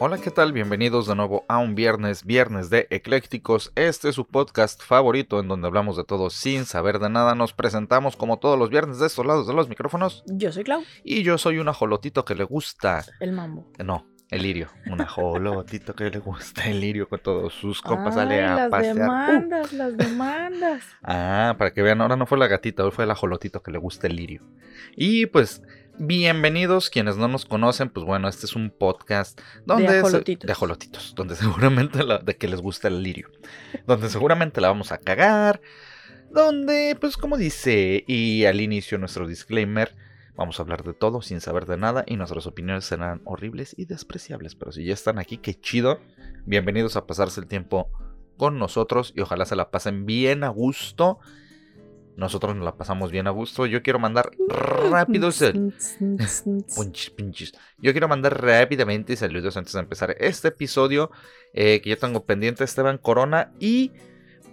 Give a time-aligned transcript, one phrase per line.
[0.00, 0.52] Hola, ¿qué tal?
[0.52, 3.72] Bienvenidos de nuevo a un viernes, viernes de Eclécticos.
[3.74, 7.34] Este es su podcast favorito en donde hablamos de todo sin saber de nada.
[7.34, 10.22] Nos presentamos como todos los viernes de estos lados de los micrófonos.
[10.26, 10.84] Yo soy Clau.
[11.02, 13.04] Y yo soy un ajolotito que le gusta.
[13.18, 13.72] El mambo.
[13.84, 14.68] No, el lirio.
[14.86, 18.14] Un ajolotito que le gusta el lirio con todos sus compas.
[18.14, 18.94] Sale a las pasear.
[18.94, 19.00] ¡Uh!
[19.00, 20.84] demandas, las demandas.
[21.02, 23.78] Ah, para que vean, ahora no fue la gatita, hoy fue el ajolotito que le
[23.78, 24.44] gusta el lirio.
[24.94, 25.60] Y pues,
[25.98, 30.46] bienvenidos quienes no nos conocen, pues bueno, este es un podcast donde De se- ajolotitos.
[30.46, 33.28] de ajolotitos, donde seguramente la- de que les gusta el lirio,
[33.86, 35.60] donde seguramente la vamos a cagar,
[36.30, 39.96] donde pues como dice y al inicio nuestro disclaimer,
[40.34, 43.86] vamos a hablar de todo sin saber de nada y nuestras opiniones serán horribles y
[43.86, 46.00] despreciables, pero si ya están aquí, qué chido,
[46.46, 47.90] bienvenidos a pasarse el tiempo
[48.36, 51.18] con nosotros y ojalá se la pasen bien a gusto.
[52.18, 53.64] Nosotros nos la pasamos bien a gusto.
[53.64, 55.72] Yo quiero mandar rápido sal-
[56.74, 57.52] Punchis, pinchis.
[57.78, 61.12] Yo quiero mandar rápidamente saludos antes de empezar este episodio
[61.54, 63.92] eh, que yo tengo pendiente Esteban Corona y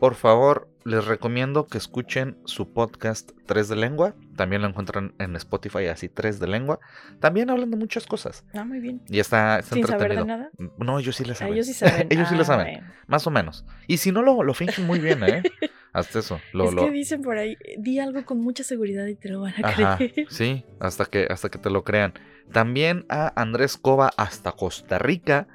[0.06, 4.14] por favor les recomiendo que escuchen su podcast 3 de lengua.
[4.36, 6.80] También lo encuentran en Spotify así 3 de lengua.
[7.20, 9.02] También hablan de muchas cosas Ah, muy bien.
[9.10, 10.52] y está, está Sin saber de entretenido.
[10.60, 10.74] nada.
[10.78, 11.54] No, ellos sí le Ah, saben.
[11.56, 12.08] ellos sí saben.
[12.12, 13.66] ellos sí Ah, le saben, más o menos.
[13.88, 15.42] Y si no lo, lo fingen muy bien, ¿eh?
[15.92, 16.40] Hasta eso.
[16.54, 19.42] Lo, es lo- que dicen por ahí, di algo con mucha seguridad y te lo
[19.42, 20.28] van a Ajá, creer.
[20.30, 22.14] sí, hasta que, hasta que te lo crean.
[22.52, 25.48] También a Andrés Cova hasta Costa Rica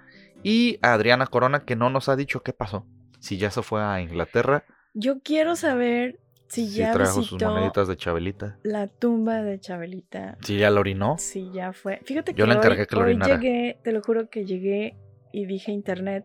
[0.42, 2.84] y a Adriana Corona que no nos ha dicho qué pasó.
[3.20, 6.18] Si ya se fue a Inglaterra, Yo quiero saber
[6.48, 10.36] si si ya trajo sus moneditas de Chabelita, la tumba de Chabelita.
[10.42, 11.16] si ya la orinó.
[11.18, 12.00] Si ya fue.
[12.04, 14.96] Fíjate que Yo le encargué hoy, que lo hoy llegué, te lo juro que llegué
[15.32, 16.24] y dije a internet,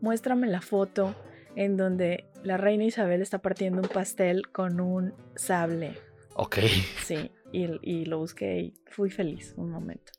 [0.00, 1.14] muéstrame la foto
[1.56, 5.98] en donde la reina Isabel está partiendo un pastel con un sable.
[6.36, 6.58] Ok,
[7.04, 10.12] Sí, y, y lo busqué y fui feliz un momento.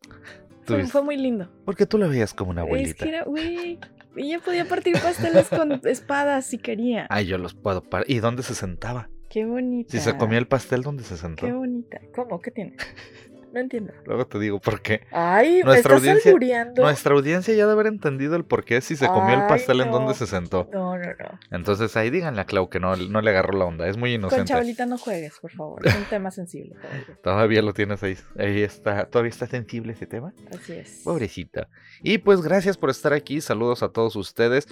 [0.66, 1.50] Fue, muy lindo.
[1.64, 3.04] porque tú la veías como una Es abuelita.
[3.06, 3.80] que era, güey,
[4.18, 7.08] ella podía partir pasteles con espadas si quería.
[7.10, 8.10] Ay, yo los puedo parar.
[8.10, 9.10] ¿Y dónde se sentaba?
[9.30, 9.92] Qué bonita.
[9.92, 11.46] Si se comía el pastel, ¿dónde se sentó?
[11.46, 12.00] Qué bonita.
[12.16, 12.40] ¿Cómo?
[12.40, 12.76] ¿Qué tiene?
[13.54, 13.94] No entiendo.
[14.06, 15.08] Luego te digo por qué.
[15.12, 16.74] Ay, Nuestra ¿me estás audiencia-?
[16.76, 19.88] Nuestra audiencia ya debe haber entendido el por qué si se comió el pastel en
[19.88, 19.94] no.
[20.00, 20.70] dónde se sentó.
[20.72, 21.40] No, no, no.
[21.52, 23.88] Entonces ahí díganle a Clau que no, no le agarró la onda.
[23.88, 24.46] Es muy Con inocente.
[24.46, 25.86] Chabelita no juegues, por favor.
[25.88, 26.76] Es un tema sensible.
[26.76, 27.18] todavía.
[27.24, 28.18] Todavía lo tienes ahí.
[28.38, 29.06] Ahí está.
[29.06, 30.34] ¿Todavía está sensible ese tema?
[30.54, 31.02] Así es.
[31.04, 31.70] Pobrecita.
[32.04, 33.42] Y pues gracias por estar aquí.
[33.42, 34.68] Saludos a todos ustedes.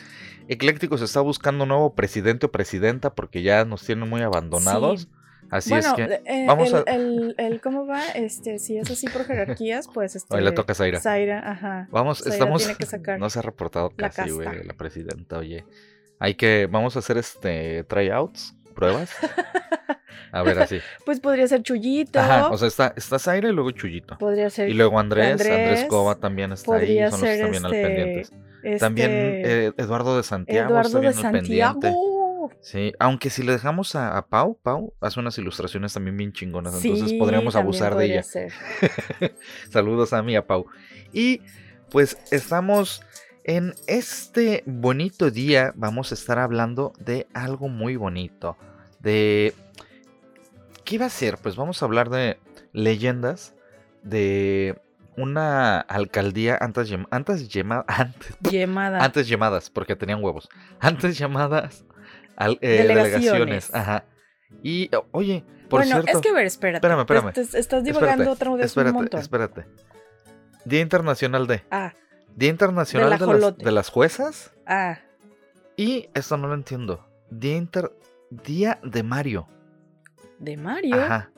[0.47, 5.03] Eclécticos está buscando un nuevo presidente o presidenta porque ya nos tienen muy abandonados.
[5.03, 5.09] Sí.
[5.55, 6.21] Así bueno, es que.
[6.25, 8.01] eh, vamos el, a- el- el- ¿cómo va?
[8.13, 10.35] Este, si es así por jerarquías, pues este.
[10.35, 10.99] Hoy le toca Zaira.
[10.99, 11.87] Zaira, ajá.
[11.91, 12.61] Vamos, Zaira estamos.
[12.63, 15.65] tiene que sacar No se ha reportado la casi, güey, la presidenta, oye.
[16.19, 16.67] Hay que.
[16.71, 17.83] Vamos a hacer este.
[17.85, 19.11] Tryouts, pruebas.
[20.31, 20.79] A ver, así.
[21.05, 22.19] Pues podría ser Chuyito.
[22.19, 24.17] Ajá, o sea, está, está Zaira y luego Chuyito.
[24.17, 24.69] podría ser.
[24.69, 27.65] Y luego Andrés, Andrés, Andrés, Cova también está ahí, podría son los que están bien
[27.65, 28.31] al este, pendientes.
[28.63, 31.93] este, También eh, Eduardo de Santiago Eduardo está de al pendiente.
[32.61, 36.83] Sí, aunque si le dejamos a, a Pau, Pau hace unas ilustraciones también bien chingonas,
[36.83, 38.23] entonces podríamos abusar de ella.
[38.23, 38.51] ser.
[39.69, 40.65] Saludos a mí, a Pau.
[41.13, 41.41] Y
[41.91, 43.01] pues estamos
[43.43, 48.57] en este bonito día, vamos a estar hablando de algo muy bonito,
[48.99, 49.53] de...
[50.83, 51.37] ¿Qué iba a ser?
[51.37, 52.39] Pues vamos a hablar de
[52.73, 53.53] leyendas
[54.03, 54.79] de
[55.17, 59.03] una alcaldía antes, llam- antes, llama- antes, Llamada.
[59.03, 60.49] antes llamadas, porque tenían huevos.
[60.79, 61.85] Antes llamadas
[62.35, 63.23] al- eh, Delegaciones.
[63.23, 63.73] delegaciones.
[63.75, 64.05] Ajá.
[64.63, 66.17] Y, oye, por bueno, cierto.
[66.17, 66.77] es que a ver, espérate.
[66.77, 67.33] Espérame, espérame.
[67.33, 69.19] Te- te- estás divagando otra vez espérate, un montón.
[69.19, 69.65] espérate.
[70.65, 71.63] Día Internacional de.
[71.71, 71.93] Ah,
[72.35, 74.51] Día Internacional de las, de las juezas.
[74.65, 74.99] ah.
[75.77, 77.05] Y esto no lo entiendo.
[77.29, 77.91] Día Inter.
[78.29, 79.47] Día de Mario.
[80.39, 80.95] ¿De Mario?
[80.95, 81.31] Ajá.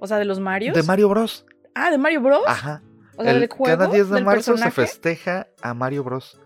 [0.00, 0.74] O sea, de los Marios.
[0.74, 1.44] De Mario Bros.
[1.74, 2.42] Ah, ¿de Mario Bros?
[2.46, 2.82] Ajá.
[3.16, 3.64] O sea, El- del juego.
[3.78, 4.70] cada 10 de marzo personaje.
[4.70, 6.40] se festeja a Mario Bros.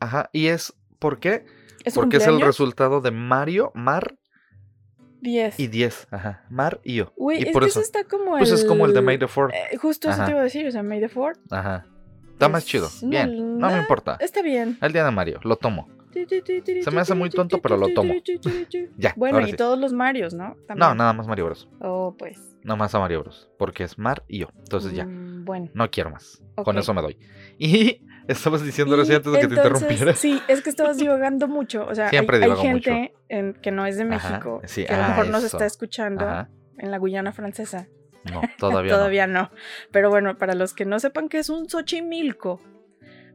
[0.00, 0.28] Ajá.
[0.32, 0.74] Y es.
[0.98, 1.46] ¿Por qué?
[1.84, 4.16] ¿Es su Porque es el resultado de Mario, Mar
[5.20, 5.58] 10.
[5.60, 6.08] y 10.
[6.10, 6.44] Ajá.
[6.50, 7.12] Mar y yo.
[7.16, 7.80] Güey, y es por que eso.
[7.80, 8.56] eso está como Pues el...
[8.56, 9.54] es como el de May the Fourth.
[9.54, 11.38] Eh, justo eso te iba a decir, o sea, May the Fourth.
[11.50, 11.86] Ajá.
[12.32, 12.88] Está más chido.
[13.02, 13.58] Bien.
[13.58, 14.16] No me importa.
[14.20, 14.76] Está bien.
[14.80, 15.40] El día de Mario.
[15.44, 15.88] Lo tomo.
[16.82, 18.14] Se me hace muy tonto, pero lo tomo.
[18.96, 19.14] Ya.
[19.16, 19.56] Bueno, y sí.
[19.56, 20.56] todos los Marios, ¿no?
[20.76, 21.68] No, nada más Mario Bros.
[21.80, 22.38] Oh, pues.
[22.62, 23.48] No más a Mario Bros.
[23.58, 24.48] Porque es Mar y yo.
[24.58, 25.04] Entonces ya.
[25.06, 25.70] Mm, Bueno.
[25.74, 26.42] No quiero más.
[26.64, 27.18] Con eso me doy.
[27.58, 30.14] Y Estabas diciendo así antes de que te interrumpiera.
[30.14, 31.86] Sí, es que estabas divagando mucho.
[31.86, 34.94] O sea, Siempre hay, hay gente en- que no es de Ajá, México, sí, que
[34.94, 36.48] a lo ah, mejor nos está escuchando Ajá.
[36.78, 37.88] en la Guyana francesa.
[38.24, 38.96] No, todavía, no.
[38.98, 39.50] Todavía no.
[39.90, 42.60] Pero bueno, para los que no sepan qué es un Xochimilco,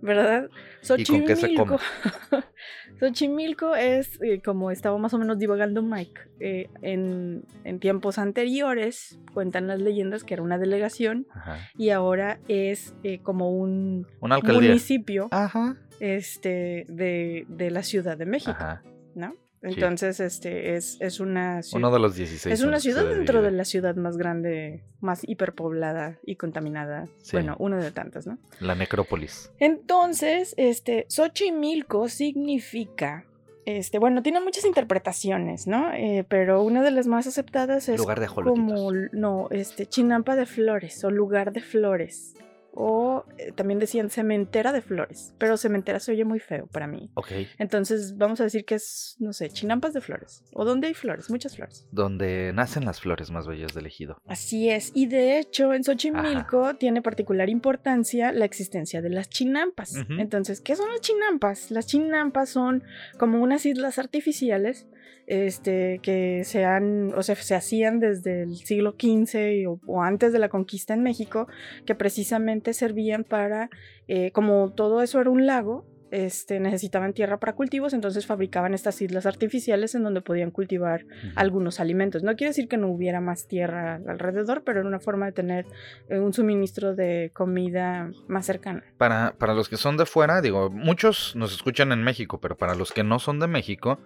[0.01, 0.49] ¿verdad?
[0.97, 1.77] ¿Y con qué se come?
[2.99, 9.19] Xochimilco es, eh, como estaba más o menos divagando Mike, eh, en, en tiempos anteriores,
[9.33, 11.57] cuentan las leyendas que era una delegación Ajá.
[11.77, 15.77] y ahora es eh, como un municipio Ajá.
[15.99, 18.83] este, de, de la Ciudad de México, Ajá.
[19.15, 19.35] ¿no?
[19.61, 21.79] Entonces, este, es, es una ciudad.
[21.79, 22.53] Uno de los 16.
[22.53, 27.07] Es una ciudad dentro de la ciudad más grande, más hiperpoblada y contaminada.
[27.21, 27.31] Sí.
[27.33, 28.37] Bueno, una de tantas, ¿no?
[28.59, 29.51] La necrópolis.
[29.59, 33.25] Entonces, este, Xochimilco significa,
[33.65, 35.91] este, bueno, tiene muchas interpretaciones, ¿no?
[35.93, 40.45] Eh, pero una de las más aceptadas es Lugar de como, no, este, chinampa de
[40.45, 42.33] flores o lugar de flores.
[42.73, 47.09] O eh, también decían cementera de flores, pero cementera se oye muy feo para mí.
[47.15, 47.31] Ok.
[47.57, 50.43] Entonces vamos a decir que es, no sé, chinampas de flores.
[50.53, 51.87] O donde hay flores, muchas flores.
[51.91, 54.21] Donde nacen las flores más bellas del ejido.
[54.27, 59.95] Así es, y de hecho en Xochimilco tiene particular importancia la existencia de las chinampas.
[60.17, 61.71] Entonces, ¿qué son las chinampas?
[61.71, 62.83] Las chinampas son
[63.17, 64.87] como unas islas artificiales
[65.29, 70.33] este, que se, han, o sea, se hacían desde el siglo XV o, o antes
[70.33, 71.47] de la conquista en México,
[71.85, 73.69] que precisamente servían para,
[74.07, 78.99] eh, como todo eso era un lago, este, necesitaban tierra para cultivos, entonces fabricaban estas
[79.03, 81.05] islas artificiales en donde podían cultivar
[81.35, 82.23] algunos alimentos.
[82.23, 85.67] No quiere decir que no hubiera más tierra alrededor, pero era una forma de tener
[86.09, 88.83] eh, un suministro de comida más cercana.
[88.97, 92.73] Para, para los que son de fuera, digo, muchos nos escuchan en México, pero para
[92.73, 93.99] los que no son de México,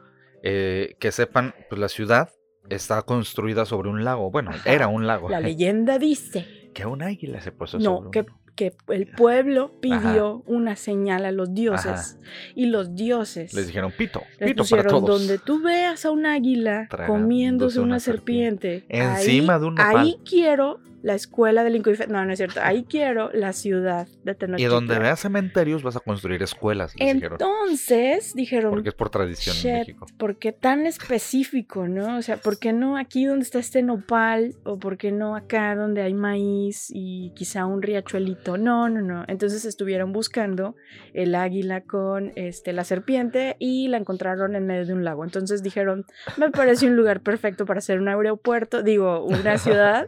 [0.44, 2.30] eh, que sepan, pues la ciudad
[2.70, 4.30] está construida sobre un lago.
[4.30, 4.72] Bueno, Ajá.
[4.72, 5.30] era un lago.
[5.30, 9.72] La leyenda dice que un águila se posó No, sobre que, un- que el pueblo
[9.82, 12.20] pidió una señal a los dioses
[12.56, 15.10] y los dioses Les dijeron pito, les pito para todos.
[15.20, 19.76] donde tú veas a un águila Tragándose comiéndose una, una serpiente, Encima ahí, de un
[19.76, 19.98] nopal.
[19.98, 24.32] ahí quiero la escuela del Incoife- no no es cierto ahí quiero la ciudad de
[24.32, 27.34] Y Tenochtitlan donde veas cementerios vas a construir escuelas, dijeron.
[27.34, 30.06] entonces dijeron Porque es por tradición en México.
[30.18, 32.18] ¿por qué tan específico, no?
[32.18, 34.56] O sea, ¿por qué no aquí donde está este nopal?
[34.64, 38.58] ¿O por qué no acá donde hay maíz y quizá un riachuelito?
[38.58, 39.26] No, no, no.
[39.28, 40.76] Entonces estuvieron buscando
[41.14, 45.24] el águila con este, la serpiente y la encontraron en medio de un lago.
[45.24, 46.06] Entonces dijeron,
[46.38, 50.08] me parece un lugar perfecto para hacer un aeropuerto, digo, una ciudad.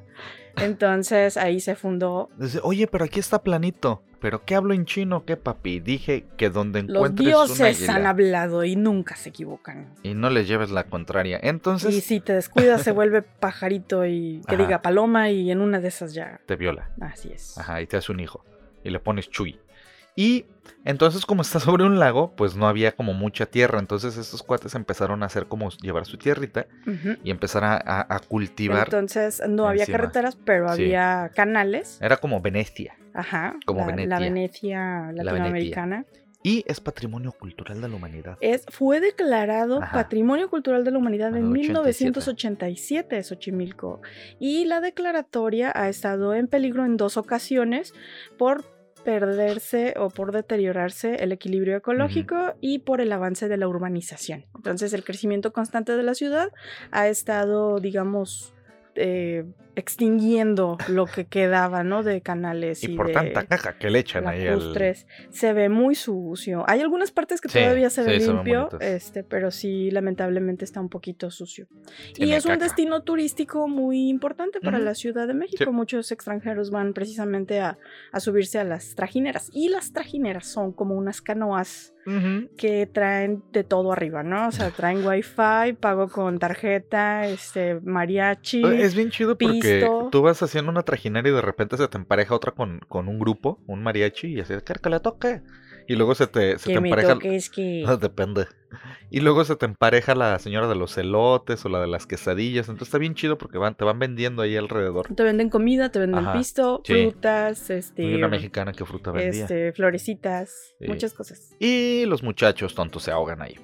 [0.62, 2.30] Entonces ahí se fundó.
[2.64, 4.02] Oye, pero aquí está planito.
[4.20, 5.24] ¿Pero qué hablo en chino?
[5.26, 5.80] ¿Qué papi?
[5.82, 9.94] Dije que donde Los encuentres un dioses han hablado y nunca se equivocan.
[10.02, 11.40] y no le lleves la contraria.
[11.44, 14.64] Entonces Y si te descuidas se vuelve pajarito y que Ajá.
[14.64, 16.40] diga paloma y en una de esas ya.
[16.48, 16.90] te viola.
[17.02, 17.56] Así es.
[17.58, 18.44] Ajá, y te hace un hijo.
[18.84, 19.60] Y le pones Chuy.
[20.16, 20.46] Y
[20.86, 23.80] entonces, como está sobre un lago, pues no había como mucha tierra.
[23.80, 26.68] Entonces, estos cuates empezaron a hacer como llevar su tierrita
[27.24, 28.86] y empezar a, a- a cultivar.
[28.88, 30.84] Entonces no había carreteras, pero Sí.
[30.84, 32.00] había canales.
[32.02, 32.96] Era como Venecia.
[33.14, 33.56] Ajá.
[33.66, 34.08] Como la, Venecia.
[34.10, 35.24] la Venecia Venecia.
[35.24, 36.06] latinoamericana.
[36.44, 38.38] Y es patrimonio cultural de la humanidad.
[38.40, 39.94] Es, fue declarado Ajá.
[39.94, 44.02] Patrimonio Cultural de la Humanidad En en el 1987, Xochimilco.
[44.40, 47.94] Y la declaratoria ha estado en peligro en dos ocasiones
[48.38, 48.64] por
[49.06, 54.46] perderse o por deteriorarse el equilibrio ecológico y por el avance de la urbanización.
[54.56, 56.52] Entonces el crecimiento constante de la ciudad
[56.92, 58.54] ha estado, digamos,
[58.96, 62.04] eh, extinguiendo lo que quedaba, ¿no?
[62.04, 64.62] De canales y, Y por de tanta caca que le echan ahí al.
[65.30, 66.64] Se ve muy sucio.
[66.68, 70.66] Hay algunas partes que Sí, todavía se sí, ve ven limpio, este, pero sí, lamentablemente
[70.66, 71.68] está un poquito sucio.
[72.10, 72.64] y Tiene es un caca.
[72.66, 74.86] destino turístico muy importante para Ujú.
[74.86, 75.64] la Ciudad de México.
[75.66, 75.70] Sí.
[75.72, 77.78] Muchos extranjeros van precisamente a,
[78.12, 79.50] a subirse a las trajineras.
[79.54, 82.50] Y las trajineras son como unas canoas Ujú.
[82.58, 84.48] que traen de todo arriba, ¿no?
[84.48, 88.62] O sea, traen wifi, pago con tarjeta, este, mariachi.
[88.64, 90.10] Es bien chido porque pisto.
[90.12, 93.20] tú vas haciendo una trajinera y de repente se te empareja otra con, con un
[93.20, 95.42] grupo, un mariachi, y así, "Quiero que le toque.
[95.88, 97.20] Y luego se te, se te que me empareja.
[97.20, 97.86] que...
[98.02, 98.48] Depende.
[99.12, 102.68] Y luego se te empareja la señora de los elotes o la de las quesadillas.
[102.70, 105.14] Entonces está bien chido porque van, te van vendiendo ahí alrededor.
[105.14, 106.94] Te venden comida, te venden Ajá, pisto, sí.
[106.94, 109.44] frutas, este, Y una mexicana que fruta vendía.
[109.44, 110.88] este, florecitas, Sí.
[110.88, 111.54] muchas cosas.
[111.60, 113.56] Y los muchachos tontos se ahogan ahí.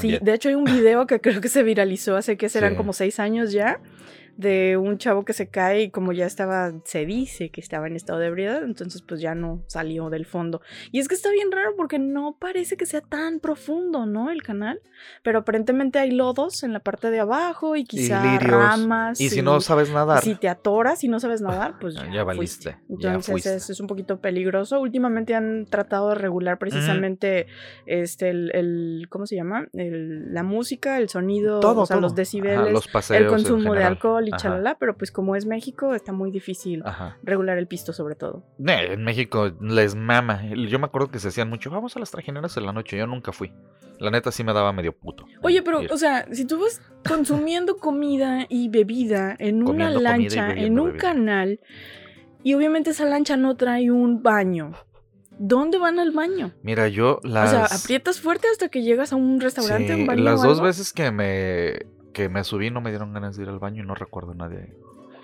[0.00, 2.76] Sí, de hecho hay un video que creo que se viralizó hace que serán Sí.
[2.76, 3.80] como seis años ya,
[4.38, 7.96] de un chavo que se cae y como ya estaba, se dice que estaba en
[7.96, 10.62] estado de ebriedad, entonces pues ya no salió del fondo.
[10.92, 14.30] Y es que está bien raro porque no parece que sea tan profundo, ¿no?
[14.30, 14.80] El canal,
[15.24, 19.20] pero aparentemente hay lodos en la parte de abajo y quizá ramas.
[19.20, 20.22] Y si no sabes nadar.
[20.22, 22.78] Si te atoras y no sabes nadar, pues ya, ya valiste.
[22.88, 24.80] Entonces Es, es, un poquito peligroso.
[24.80, 27.48] Últimamente han tratado de regular precisamente
[27.86, 29.66] este el, ¿cómo se llama?
[29.72, 34.76] El, la música, el sonido, o sea, los decibeles, el consumo de alcohol y chalala,
[34.78, 36.82] pero pues como es México está muy difícil
[37.22, 38.44] regular el pisto sobre todo.
[38.58, 40.42] en México les mama.
[40.54, 43.06] Yo me acuerdo que se hacían mucho, vamos a las trajineras en la noche, yo
[43.06, 43.52] nunca fui.
[43.98, 45.24] La neta sí me daba medio puto.
[45.42, 50.78] Oye, pero, o sea, si tú vas consumiendo comida y bebida en una lancha, en
[50.78, 51.60] un canal,
[52.42, 54.72] y obviamente esa lancha no trae un baño.
[55.40, 56.52] ¿Dónde van al baño?
[56.62, 57.48] Mira, yo las...
[57.48, 60.24] O sea, aprietas fuerte hasta que llegas a un restaurante, un baño.
[60.24, 61.86] Las dos veces que me,
[62.18, 64.34] que me subí no me dieron ganas de ir al baño y no recuerdo a
[64.34, 64.74] nadie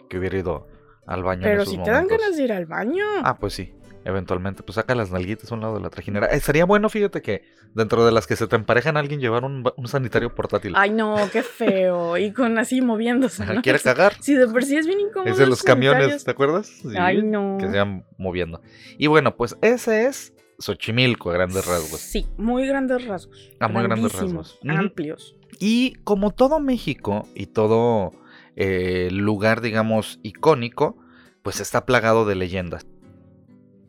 [0.08, 0.68] que hubiera ido
[1.06, 1.42] al baño.
[1.42, 3.02] Pero si te dan ganas de ir al baño.
[3.24, 3.74] Ah, pues sí
[4.04, 6.26] eventualmente, pues saca las nalguitas a un lado de la trajinera.
[6.26, 7.42] Eh, sería bueno, fíjate que
[7.74, 10.74] dentro de las que se te emparejan alguien llevar un, sanitario portátil.
[10.76, 12.16] Ay, no, qué feo.
[12.16, 13.44] Y con así moviéndose.
[13.46, 13.62] ¿no?
[13.62, 14.14] ¿Quiere cagar?
[14.20, 15.32] Sí, de por sí es bien incómodo.
[15.32, 16.82] Es de los camiones, ¿te acuerdas?
[16.96, 17.56] Ay, no.
[17.58, 18.60] Que se van moviendo.
[18.98, 22.00] Y bueno, pues ese es Xochimilco a grandes rasgos.
[22.00, 23.52] Sí, muy grandes rasgos.
[23.58, 24.58] A muy grandes rasgos.
[24.68, 25.36] Amplios.
[25.66, 28.12] Y como todo México y todo
[28.54, 30.98] eh, lugar, digamos, icónico,
[31.42, 32.86] pues está plagado de leyendas.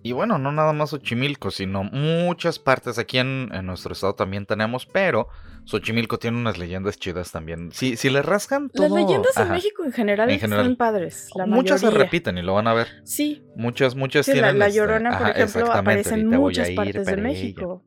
[0.01, 4.85] Y bueno, no nada más Xochimilco, sino muchas partes aquí en, nuestro estado también tenemos,
[4.85, 5.27] pero
[5.65, 7.73] Xochimilco tiene unas leyendas chidas también.
[7.73, 8.87] Si, si le rascan todo...
[8.87, 11.29] Las leyendas en México en general, son padres.
[11.45, 12.87] muchas se repiten y lo van a ver.
[13.03, 13.43] Sí.
[13.57, 14.59] Muchas, muchas tienen...
[14.59, 17.83] La, Llorona, por ejemplo, aparece en muchas partes de México.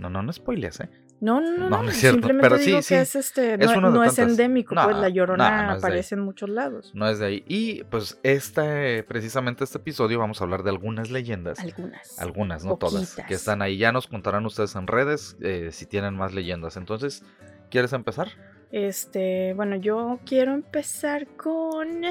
[0.00, 0.90] No, no, no spoileas, ¿eh?
[1.20, 2.16] No, no, no, no, no es cierto.
[2.16, 6.22] Simplemente pero digo sí, que es este, no, es endémico, pues la llorona aparece en
[6.22, 6.92] muchos lados.
[6.94, 7.44] No es de ahí.
[7.46, 11.60] Y pues este, precisamente este episodio vamos a hablar de algunas leyendas.
[11.60, 12.18] Algunas.
[12.18, 13.16] Algunas, no todas.
[13.28, 13.76] Que están ahí.
[13.76, 16.76] Ya nos contarán ustedes en redes eh, si tienen más leyendas.
[16.76, 17.22] Entonces,
[17.70, 18.28] ¿quieres empezar?
[18.72, 22.02] Este, bueno, yo quiero empezar con.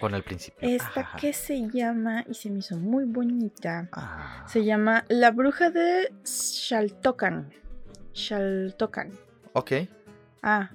[0.00, 0.68] Con el principio.
[0.68, 3.88] Esta que se llama, y se me hizo muy bonita.
[3.92, 4.44] Ah.
[4.48, 7.52] Se llama La Bruja de Shaltocan.
[8.14, 9.12] Shaltocan.
[9.52, 9.72] Ok.
[10.42, 10.70] Ah,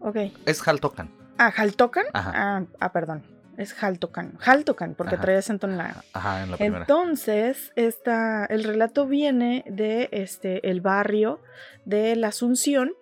[0.00, 0.16] ok.
[0.46, 1.10] Es Haltocan.
[1.38, 2.06] Ah, Haltocan.
[2.14, 3.24] Ah, ah, perdón.
[3.56, 4.38] Es Haltocan.
[4.44, 6.04] Haltocan, porque trae acento en la.
[6.12, 6.82] Ajá, en la primera.
[6.82, 11.40] Entonces, esta, el relato viene de este, el barrio
[11.84, 12.92] de la Asunción,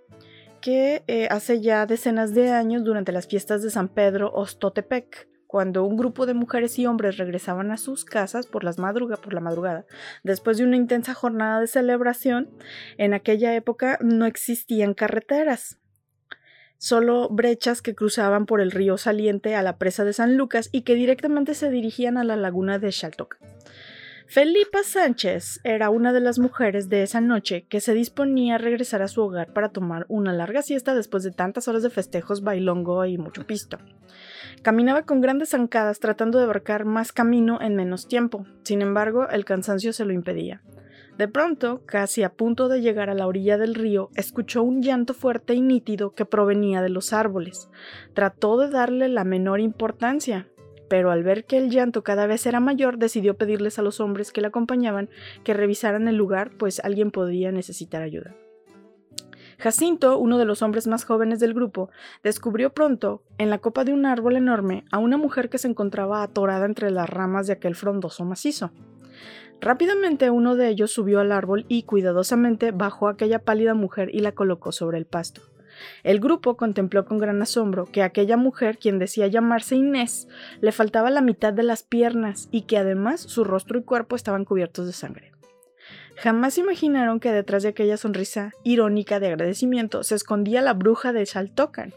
[0.60, 5.84] que eh, hace ya decenas de años, durante las fiestas de San Pedro Ostotepec, cuando
[5.84, 9.86] un grupo de mujeres y hombres regresaban a sus casas por, la madrugada,
[10.24, 12.50] después de una intensa jornada de celebración,
[12.98, 15.78] en aquella época no existían carreteras,
[16.76, 20.82] solo brechas que cruzaban por el río saliente a la presa de San Lucas y
[20.82, 23.36] que directamente se dirigían a la laguna de Shaltoc.
[24.26, 29.02] Felipa Sánchez era una de las mujeres de esa noche que se disponía a regresar
[29.02, 33.04] a su hogar para tomar una larga siesta después de tantas horas de festejos, bailongo
[33.04, 33.78] y mucho pisto.
[34.64, 38.46] Caminaba con grandes zancadas tratando de abarcar más camino en menos tiempo.
[38.62, 40.62] Sin embargo, el cansancio se lo impedía.
[41.18, 45.12] De pronto, casi a punto de llegar a la orilla del río, escuchó un llanto
[45.12, 47.68] fuerte y nítido que provenía de los árboles.
[48.14, 50.48] Trató de darle la menor importancia,
[50.88, 54.32] pero al ver que el llanto cada vez era mayor, decidió pedirles a los hombres
[54.32, 55.10] que la acompañaban
[55.44, 58.34] que revisaran el lugar, pues alguien podía necesitar ayuda.
[59.58, 61.90] Jacinto, uno de los hombres más jóvenes del grupo,
[62.22, 66.22] descubrió pronto, en la copa de un árbol enorme, a una mujer que se encontraba
[66.22, 68.72] atorada entre las ramas de aquel frondoso macizo.
[69.60, 74.20] Rápidamente uno de ellos subió al árbol y cuidadosamente bajó a aquella pálida mujer y
[74.20, 75.42] la colocó sobre el pasto.
[76.02, 80.28] El grupo contempló con gran asombro que aquella mujer, quien decía llamarse Inés,
[80.60, 84.44] le faltaba la mitad de las piernas y que además su rostro y cuerpo estaban
[84.44, 85.33] cubiertos de sangre.
[86.16, 91.24] Jamás imaginaron que detrás de aquella sonrisa irónica de agradecimiento se escondía la bruja de
[91.24, 91.94] Shaltocan.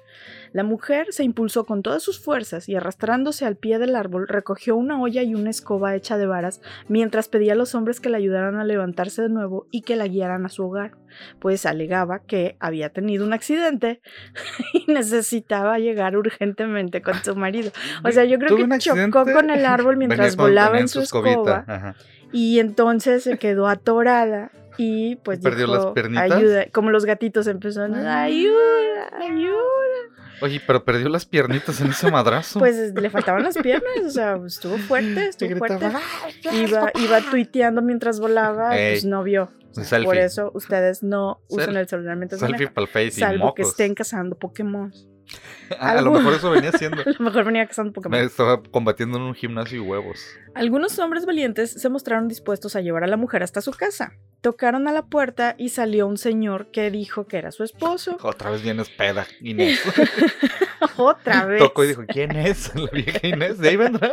[0.54, 4.76] La mujer se impulsó con todas sus fuerzas y arrastrándose al pie del árbol recogió
[4.76, 8.18] una olla y una escoba hecha de varas mientras pedía a los hombres que la
[8.18, 10.98] ayudaran a levantarse de nuevo y que la guiaran a su hogar,
[11.40, 14.02] pues alegaba que había tenido un accidente
[14.74, 17.72] y necesitaba llegar urgentemente con su marido.
[18.04, 21.96] O sea, yo creo que chocó con el árbol mientras volaba en su escoba.
[22.32, 26.32] Y entonces se quedó atorada y pues perdió las pernitas.
[26.32, 29.56] Ayuda, como los gatitos empezaron ayuda, ayuda.
[30.42, 32.60] Oye, pero perdió las piernitas en ese madrazo.
[32.60, 35.90] Pues le faltaban las piernas, o sea, estuvo fuerte, estuvo fuerte.
[36.54, 39.50] Iba, iba tuiteando mientras volaba, pues no vio.
[40.04, 43.94] Por eso ustedes no usan el celular mientras Selfie para el face Salvo que estén
[43.94, 44.92] cazando Pokémon.
[45.80, 47.02] Ah, a lo mejor eso venía haciendo.
[47.06, 48.20] A lo mejor venía cazando Pokémon.
[48.20, 50.26] Me estaba combatiendo en un gimnasio y huevos.
[50.58, 54.14] Algunos hombres valientes se mostraron dispuestos a llevar a la mujer hasta su casa.
[54.42, 58.18] Tocaron a la puerta y salió un señor que dijo que era su esposo.
[58.24, 59.80] Otra vez vienes peda, Inés.
[60.98, 61.60] Otra vez.
[61.60, 62.74] Tocó y dijo, ¿quién es?
[62.76, 63.58] La vieja Inés.
[63.60, 64.12] ¿De ahí vendrá?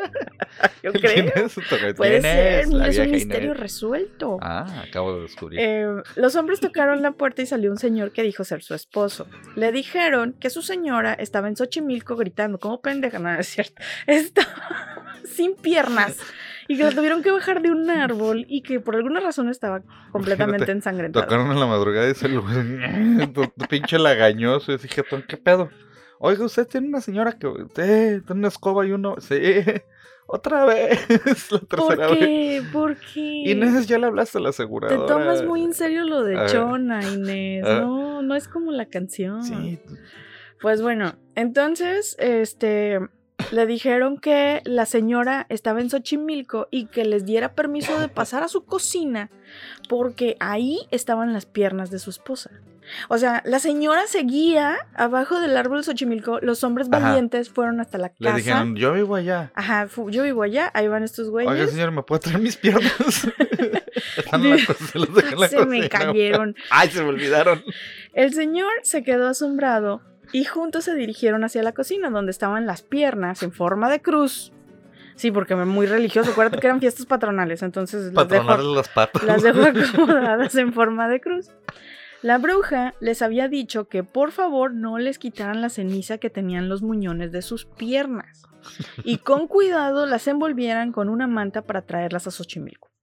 [0.82, 1.46] Yo ¿Quién creo.
[1.46, 1.54] es?
[1.54, 2.68] Tocó, Puede "¿Quién ser, es?
[2.68, 3.60] La es un misterio Inés".
[3.60, 4.38] resuelto.
[4.40, 5.60] Ah, acabo de descubrir.
[5.60, 5.86] Eh,
[6.16, 9.26] los hombres tocaron la puerta y salió un señor que dijo ser su esposo.
[9.56, 13.82] Le dijeron que su señora estaba en Xochimilco gritando, como pendeja, no es cierto.
[14.06, 16.16] Estaba sin piernas
[16.74, 19.82] y que la tuvieron que bajar de un árbol y que por alguna razón estaba
[20.12, 21.24] completamente Imagínate, ensangrentada.
[21.26, 22.42] Tocaron en la madrugada y se lo
[23.32, 24.72] tu, tu pinche lagañoso.
[24.72, 25.70] Y dije, ¿qué pedo?
[26.18, 29.16] Oiga, usted tiene una señora que eh, tiene una escoba y uno.
[29.20, 29.34] Sí,
[30.26, 30.98] otra vez.
[31.50, 32.18] La ¿Por tercera vez.
[32.18, 32.62] qué?
[32.72, 33.20] ¿Por qué?
[33.20, 35.06] Inés, ya le hablaste a la Te aseguradora.
[35.06, 36.46] tomas muy en serio lo de.
[36.46, 37.64] Chona, Inés.
[37.66, 37.80] Ah.
[37.80, 39.42] No, no es como la canción.
[39.42, 39.78] Sí,
[40.60, 43.00] Pues bueno, entonces, este,
[43.52, 48.42] le dijeron que la señora estaba en Xochimilco y que les diera permiso de pasar
[48.42, 49.30] a su cocina
[49.88, 52.50] porque ahí estaban las piernas de su esposa.
[53.08, 57.00] O sea, la señora seguía abajo del árbol de Xochimilco, los hombres Ajá.
[57.06, 58.36] valientes fueron hasta la le casa.
[58.36, 59.52] dijeron, yo vivo allá.
[59.54, 61.70] Ajá, yo vivo allá, ahí van estos Oiga, güeyes.
[61.70, 63.26] señor, ¿me puede traer mis piernas?
[64.18, 66.54] Están en la co- se las dejé en la Se me cayeron.
[66.70, 67.64] Ay, se me olvidaron.
[68.12, 72.82] El señor se quedó asombrado y juntos se dirigieron hacia la cocina donde estaban las
[72.82, 74.52] piernas en forma de cruz.
[75.16, 76.32] Sí, porque muy religioso.
[76.32, 79.22] Acuérdate que eran fiestas patronales, entonces las dejo, las patas.
[79.22, 79.62] las dejo
[79.94, 81.50] acomodadas en forma de cruz.
[82.22, 86.68] La bruja les había dicho que por favor no les quitaran la ceniza que tenían
[86.68, 88.44] los muñones de sus piernas
[89.04, 92.93] y con cuidado las envolvieran con una manta para traerlas a Xochimilco.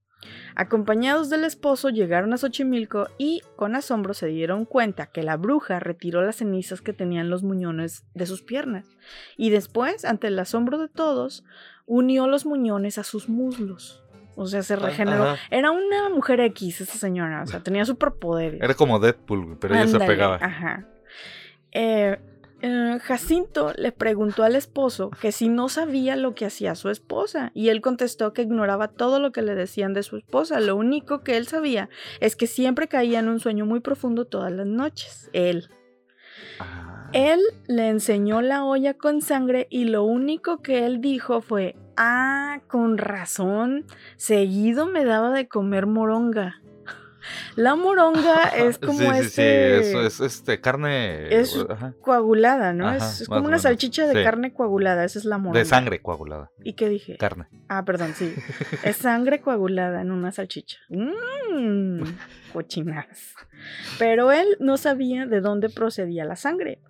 [0.56, 5.80] Acompañados del esposo llegaron a Xochimilco y con asombro se dieron cuenta que la bruja
[5.80, 8.86] retiró las cenizas que tenían los muñones de sus piernas
[9.38, 11.44] y después, ante el asombro de todos,
[11.86, 14.04] unió los muñones a sus muslos.
[14.36, 15.24] O sea, se regeneró.
[15.24, 15.42] Ajá.
[15.50, 18.62] Era una mujer X esa señora, o sea, tenía superpoderes.
[18.62, 20.38] Era como Deadpool, pero ella se pegaba.
[20.42, 20.88] Ajá.
[21.74, 22.18] Eh,
[22.62, 27.52] eh, Jacinto le preguntó al esposo que si no sabía lo que hacía su esposa
[27.54, 30.60] y él contestó que ignoraba todo lo que le decían de su esposa.
[30.60, 31.90] Lo único que él sabía
[32.20, 35.30] es que siempre caía en un sueño muy profundo todas las noches.
[35.34, 35.70] Él.
[36.60, 37.10] Ah.
[37.14, 42.62] Él le enseñó la olla con sangre y lo único que él dijo fue, ah,
[42.68, 46.62] con razón, seguido me daba de comer moronga.
[47.56, 49.84] La moronga es como sí, sí, este...
[49.84, 51.34] sí, eso es este, carne.
[51.34, 52.88] Es- ajá, coagulada, ¿no?
[52.88, 55.60] Ajá, es como una salchicha de carne coagulada, esa es la moronga.
[55.60, 56.52] de sangre coagulada.
[56.64, 57.18] ¿Y qué dije?
[57.18, 57.48] Carne.
[57.68, 58.34] Ah, perdón, sí.
[58.84, 60.78] Es sangre coagulada en una salchicha.
[60.90, 62.04] Mmm,
[62.54, 63.34] cochinadas.
[64.00, 66.82] Pero él no sabía de dónde procedía la sangre.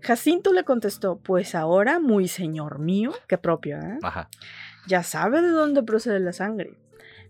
[0.00, 3.98] Jacinto le contestó, pues ahora, muy señor mío, qué propio, ¿eh?
[4.02, 4.28] Ajá.
[4.86, 6.74] Ya sabe de dónde procede la sangre.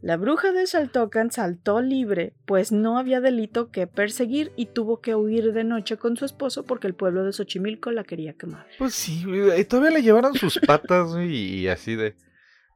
[0.05, 5.15] La bruja de Xaltocan saltó libre, pues no había delito que perseguir y tuvo que
[5.15, 8.67] huir de noche con su esposo porque el pueblo de Xochimilco la quería quemar.
[8.77, 12.17] Pues sí, güey, y todavía le llevaron sus patas, güey, y así de.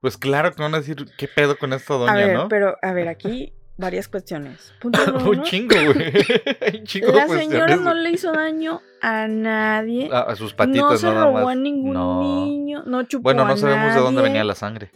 [0.00, 2.48] Pues claro que van a decir, ¿qué pedo con esta doña, a ver, no?
[2.48, 4.72] pero a ver, aquí varias cuestiones.
[4.80, 6.12] Punto Un uno, chingo, güey.
[6.80, 8.04] Un chingo de La señora no güey.
[8.04, 10.08] le hizo daño a nadie.
[10.10, 12.22] A, a sus patitas, no se robó a ningún No.
[12.46, 14.90] niño, no chupó Bueno, a no sabemos de dónde venía la sangre.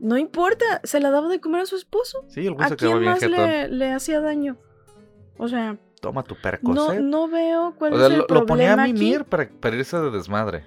[0.00, 2.24] No importa, se la daba de comer a su esposo.
[2.28, 4.56] Sí, el ¿A se quedó quién bien más le, le hacía daño?
[5.36, 7.00] O sea, Toma tu no, percocet.
[7.00, 9.98] no veo cuál o sea, es el lo, lo ponía a mimir para, para irse
[9.98, 10.62] de desmadre.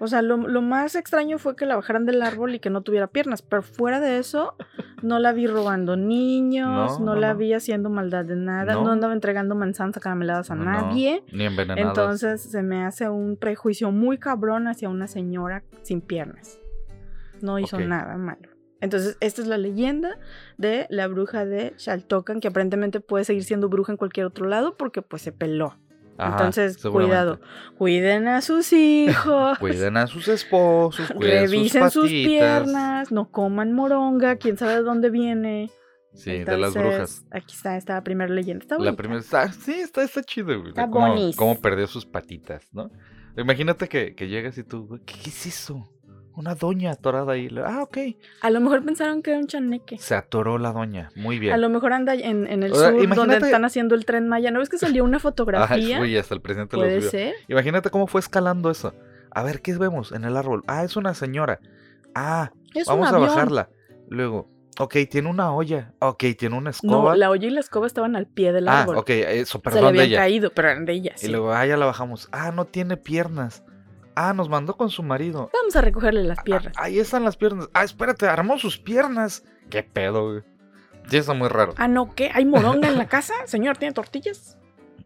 [0.00, 2.80] O sea, lo, lo más extraño fue que la bajaran del árbol y que no
[2.80, 3.40] tuviera piernas.
[3.40, 4.56] Pero fuera de eso,
[5.00, 7.38] no la vi robando niños, No, no, no, la no.
[7.38, 8.90] vi haciendo maldad de nada, no, No.
[8.90, 11.22] andaba entregando manzanas carameladas a No, no, nadie.
[11.32, 11.86] Ni envenenadas.
[11.86, 16.58] Entonces se me hace un prejuicio muy cabrón hacia una señora sin piernas.
[17.40, 18.48] No hizo nada malo.
[18.82, 20.18] Entonces, esta es la leyenda
[20.58, 24.76] de la bruja de Xaltocan, que aparentemente puede seguir siendo bruja en cualquier otro lado
[24.76, 25.78] porque pues se peló.
[26.18, 27.40] Ajá, Entonces, cuidado.
[27.78, 29.56] Cuiden a sus hijos.
[29.60, 34.82] Cuiden a sus esposos, cuiden Revisen sus sus, piernas, no coman moronga, quién sabe de
[34.82, 35.70] dónde viene.
[36.14, 37.24] Sí, de las brujas.
[37.30, 38.64] Aquí está esta primera leyenda.
[38.64, 40.70] Está La primera está, sí, está, está chido, güey.
[40.70, 42.90] Está cómo, perdió sus patitas, ¿no?
[43.36, 45.88] Imagínate que, que llegas y tú, güey, ¿qué, qué es eso?
[46.34, 47.48] Una doña atorada ahí.
[47.48, 47.98] Le- Ah, ok.
[48.40, 49.98] A lo mejor pensaron que era un chaneque.
[49.98, 51.10] Se atoró la doña.
[51.14, 51.52] Muy bien.
[51.52, 54.04] A lo mejor anda en, en el O sea, sur donde imagínate- están haciendo el
[54.06, 54.50] tren Maya.
[54.50, 55.98] ¿No ves que salió una Ay, fotografía?
[55.98, 57.34] güey, hasta el presidente Puede ser.
[57.48, 58.94] Imagínate cómo fue escalando eso.
[59.30, 60.62] A ver, ¿qué vemos en el árbol?
[60.66, 61.60] Ah, es una señora.
[62.14, 63.68] Ah, Es vamos a bajarla.
[64.08, 65.92] Luego, ok, tiene una olla.
[66.00, 67.16] Ok, tiene una No, escoba.
[67.16, 68.96] la olla y la escoba estaban al pie del ah, árbol.
[68.98, 70.18] ok, eso, Se le perdón de habían ella.
[70.18, 71.14] caído, pero de ella.
[71.22, 72.28] Y luego, ah, ya la bajamos.
[72.32, 73.64] Ah, no tiene piernas.
[74.14, 75.50] Ah, nos mandó con su marido.
[75.52, 76.72] Vamos a recogerle las Ah, piernas.
[76.76, 77.68] ahí están las piernas.
[77.72, 79.44] Ah, espérate, armó sus piernas.
[79.70, 80.42] ¿Qué pedo, güey?
[81.08, 81.74] Sí, está muy raro.
[81.78, 82.30] Ah, no, ¿qué?
[82.34, 83.34] ¿Hay moronga en la casa?
[83.46, 84.58] Señor, ¿tiene tortillas?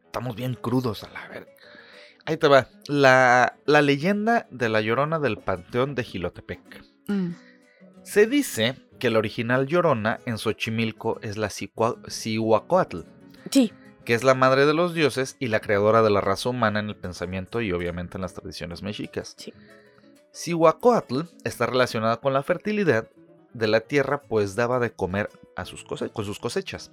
[0.04, 1.50] Estamos bien crudos a la verga.
[2.24, 2.68] Ahí te va.
[2.88, 6.82] La, la leyenda de la llorona del panteón de Gilotepec.
[7.06, 7.30] Mm.
[8.02, 13.00] Se dice que la original llorona en Xochimilco es la Cihuacóatl,
[13.50, 13.72] Sí.
[14.06, 16.88] Que es la madre de los dioses y la creadora de la raza humana en
[16.88, 19.34] el pensamiento y obviamente en las tradiciones mexicas.
[19.36, 19.52] Sí.
[20.32, 23.08] Cihuacóatl está relacionada con la fertilidad
[23.52, 26.92] de la tierra, pues daba de comer a sus con sus cosechas.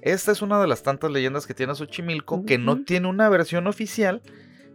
[0.00, 3.66] Esta es una de las tantas leyendas que tiene Xochimilco, que no tiene una versión
[3.66, 4.22] oficial,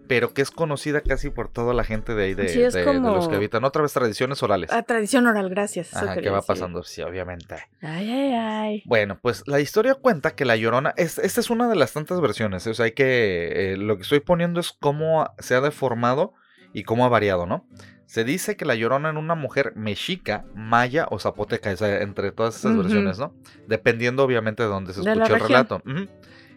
[0.08, 2.82] pero que es conocida casi por toda la gente de ahí, de, Sí, es de-
[2.82, 3.63] de como- los que habitan.
[3.63, 4.70] Otra vez tradiciones orales.
[4.74, 5.96] Ah, tradición oral, gracias.
[5.96, 6.84] Ajá, ¿qué va pasando?
[6.84, 7.56] Sí, obviamente.
[7.82, 8.84] Ay, ay, ay.
[8.86, 12.20] Bueno, pues la historia cuenta que la Llorona, es- esta es una de las tantas
[12.22, 16.34] versiones, o sea, hay que, eh, lo que estoy poniendo es cómo se ha deformado
[16.74, 17.66] y cómo ha variado, ¿no?
[18.06, 22.32] Se dice que la Llorona era una mujer mexica, maya o zapoteca, o sea, entre
[22.32, 23.34] todas esas versiones, ¿no?
[23.68, 25.48] Dependiendo obviamente de dónde se escucha el región.
[25.48, 25.82] relato.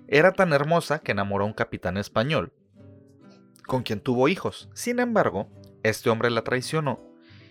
[0.08, 2.52] Era tan hermosa que enamoró a un capitán español,
[3.66, 4.68] con quien tuvo hijos.
[4.74, 5.48] Sin embargo,
[5.82, 7.00] este hombre la traicionó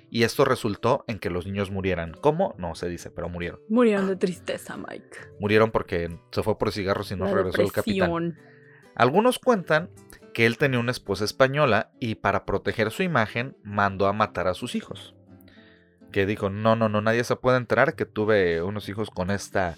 [0.09, 2.13] y esto resultó en que los niños murieran.
[2.21, 2.55] ¿Cómo?
[2.57, 3.59] No se dice, pero murieron.
[3.69, 5.17] Murieron de tristeza, Mike.
[5.39, 8.09] Murieron porque se fue por cigarros y no La regresó el capitán.
[8.09, 8.37] depresión.
[8.95, 9.89] Algunos cuentan
[10.33, 14.53] que él tenía una esposa española y para proteger su imagen mandó a matar a
[14.53, 15.15] sus hijos.
[16.11, 19.75] Que dijo, no, no, no, nadie se puede enterar que tuve unos hijos con esta,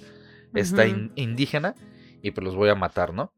[0.54, 1.74] esta in- indígena
[2.22, 3.34] y pues los voy a matar, ¿no?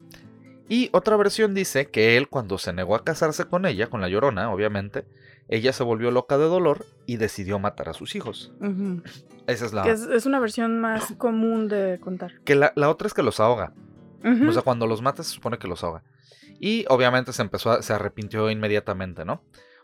[0.69, 4.08] Y otra versión dice que él cuando se negó a casarse con ella, con la
[4.08, 5.05] llorona, obviamente,
[5.47, 8.53] ella se volvió loca de dolor y decidió matar a sus hijos.
[9.47, 9.82] Esa es la...
[9.84, 12.39] Que es, es una versión más común de contar.
[12.45, 13.73] Que la, la otra es que los ahoga.
[14.23, 16.03] O sea, cuando los mata se supone que los ahoga.
[16.60, 19.41] Y obviamente se empezó a- se arrepintió inmediatamente, ¿no?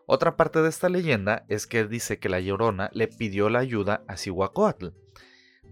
[0.07, 4.03] Otra parte de esta leyenda es que dice que la Llorona le pidió la ayuda
[4.07, 4.89] a Cihuacóatl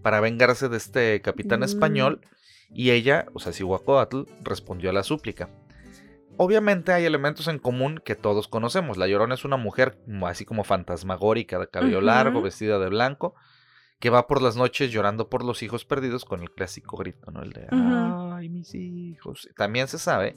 [0.02, 1.64] para vengarse de este capitán Mm.
[1.64, 2.20] español
[2.70, 5.48] y ella, o sea, Cihuacóatl, respondió a la súplica.
[6.36, 8.96] Obviamente hay elementos en común que todos conocemos.
[8.96, 13.34] La Llorona es una mujer así como fantasmagórica, de cabello largo, vestida de blanco,
[14.00, 17.42] que va por las noches llorando por los hijos perdidos con el clásico grito, ¿no?
[17.42, 17.68] El de.
[17.70, 19.48] ¡Ay, mis hijos!
[19.56, 20.36] También se sabe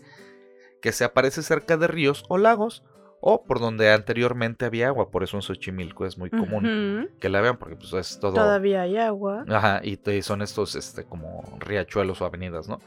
[0.81, 2.83] que se aparece cerca de ríos o lagos
[3.21, 7.41] o por donde anteriormente había agua, por eso en Xochimilco es muy común que la
[7.41, 8.33] vean porque pues es todo...
[8.33, 9.43] Todavía hay agua.
[9.49, 12.79] Ajá, y te- son estos este, como riachuelos o avenidas, ¿no?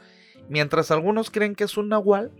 [0.49, 2.31] Mientras algunos creen que es un nahual,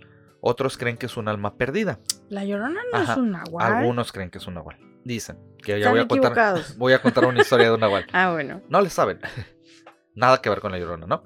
[0.41, 1.99] otros creen que es un alma perdida.
[2.29, 3.73] La llorona no Ajá, es un nahual.
[3.73, 4.77] Algunos creen que es un nahual.
[5.03, 6.59] Dicen que ya Están voy a contar.
[6.77, 8.05] Voy a contar una historia de un nahual.
[8.13, 8.61] Ah, bueno.
[8.69, 9.19] No le saben.
[10.15, 11.23] Nada que ver con la llorona, ¿no?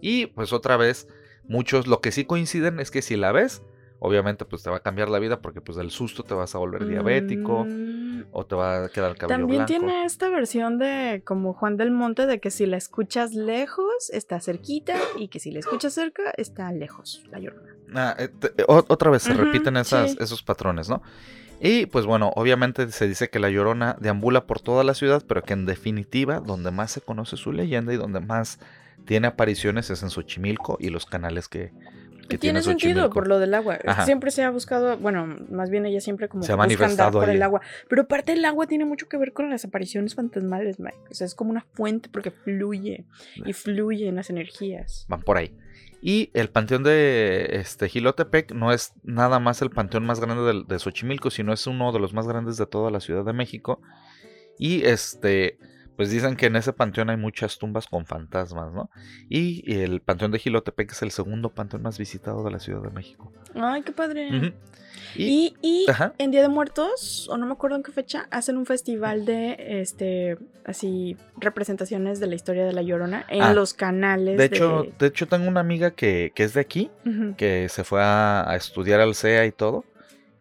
[0.00, 1.08] Y pues otra vez,
[1.44, 3.62] muchos lo que sí coinciden es que si la ves,
[3.98, 6.58] obviamente pues te va a cambiar la vida porque pues del susto te vas a
[6.58, 9.66] volver diabético Mm, o te va a quedar el cabello También blanco.
[9.86, 14.40] tiene esta versión de como Juan del Monte de que si la escuchas lejos está
[14.40, 17.72] cerquita y que si la escuchas cerca está lejos la llorona.
[17.94, 20.18] Ah, eh, te- eh, o- otra vez se repiten esas, sí.
[20.20, 21.02] esos patrones, ¿no?
[21.60, 25.42] Y pues bueno, obviamente se dice que la Llorona deambula por toda la ciudad, pero
[25.42, 28.58] que en definitiva donde más se conoce su leyenda y donde más
[29.06, 31.72] tiene apariciones es en Xochimilco y los canales que,
[32.26, 33.78] que tiene tiene sentido por lo del agua.
[33.86, 34.04] Ajá.
[34.04, 37.42] Siempre se ha buscado, bueno, más bien ella siempre como Se ha manifestado por el
[37.42, 37.60] agua.
[37.88, 40.96] Pero aparte el agua tiene mucho que ver con las apariciones fantasmales, Mike.
[41.10, 43.04] O sea, es como una fuente porque fluye
[43.44, 45.06] y fluyen las energías.
[45.08, 45.56] Van por ahí.
[46.02, 50.66] Y el panteón de este, Gilotepec no es nada más el panteón más grande del-
[50.66, 53.80] de, Xochimilco, sino es uno de los más grandes de toda la Ciudad de México.
[54.58, 55.58] Y este,
[55.96, 58.90] pues dicen que en ese panteón hay muchas tumbas con fantasmas, ¿no?
[59.28, 62.90] Y el panteón de Gilotepec es el segundo panteón más visitado de la Ciudad de
[62.90, 63.32] México.
[63.54, 64.52] Ay, qué padre.
[65.14, 65.86] Y, Y,
[66.18, 69.56] en Día de Muertos, o no me acuerdo en qué fecha, hacen un festival de
[69.80, 74.36] este así representaciones de la historia de la Llorona en Ah, los canales.
[74.36, 76.90] de hecho, de hecho tengo una amiga que, que es de aquí,
[77.38, 79.84] que se fue a, a estudiar al CEA y todo.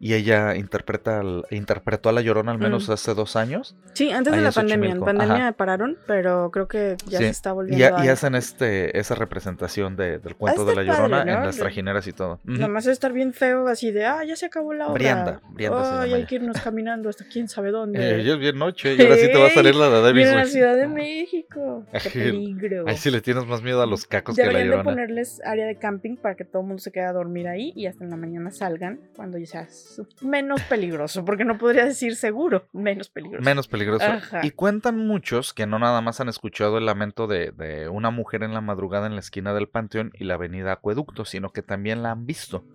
[0.06, 2.92] Y ella interpreta al- interpretó a la Llorona al menos Mm.
[2.92, 3.76] hace dos años.
[3.94, 4.92] Sí, antes de la pandemia.
[4.92, 5.52] En pandemia ajá.
[5.54, 8.04] pararon, pero creo que ya Sí, se está Y, volviendo.
[8.04, 11.38] y a- hacen este, esa representación de- del cuento de la Llorona padre, ¿no?
[11.40, 12.40] en las trajineras y todo.
[12.44, 14.94] Nada más estar bien feo, así de, ah, ya se acabó la obra.
[14.94, 17.98] Brianda, Brianda se llama hay que irnos caminando hasta quién sabe dónde.
[18.20, 20.04] Eh, ya es bien noche y ahora sí te va a salir la de Y
[20.04, 20.28] Davis.
[20.28, 20.46] en la.
[20.46, 21.84] Ciudad de México.
[22.04, 22.84] Qué peligro.
[22.88, 24.92] Ahí sí le tienes más miedo a los cacos que a la Deberían de Llorona.
[24.92, 27.88] ponerles área de camping para que todo el mundo se quede a dormir ahí y
[27.88, 29.68] hasta en la mañana salgan cuando ya sea
[30.22, 33.44] menos peligroso, porque no podría decir seguro, menos peligroso.
[33.44, 34.06] Menos peligroso.
[34.06, 34.42] Ajá.
[34.44, 38.44] Y cuentan muchos que no nada más han escuchado el lamento de, de una mujer
[38.44, 42.04] en la madrugada en la esquina del panteón y la avenida Acueducto, sino que también
[42.04, 42.66] la han visto.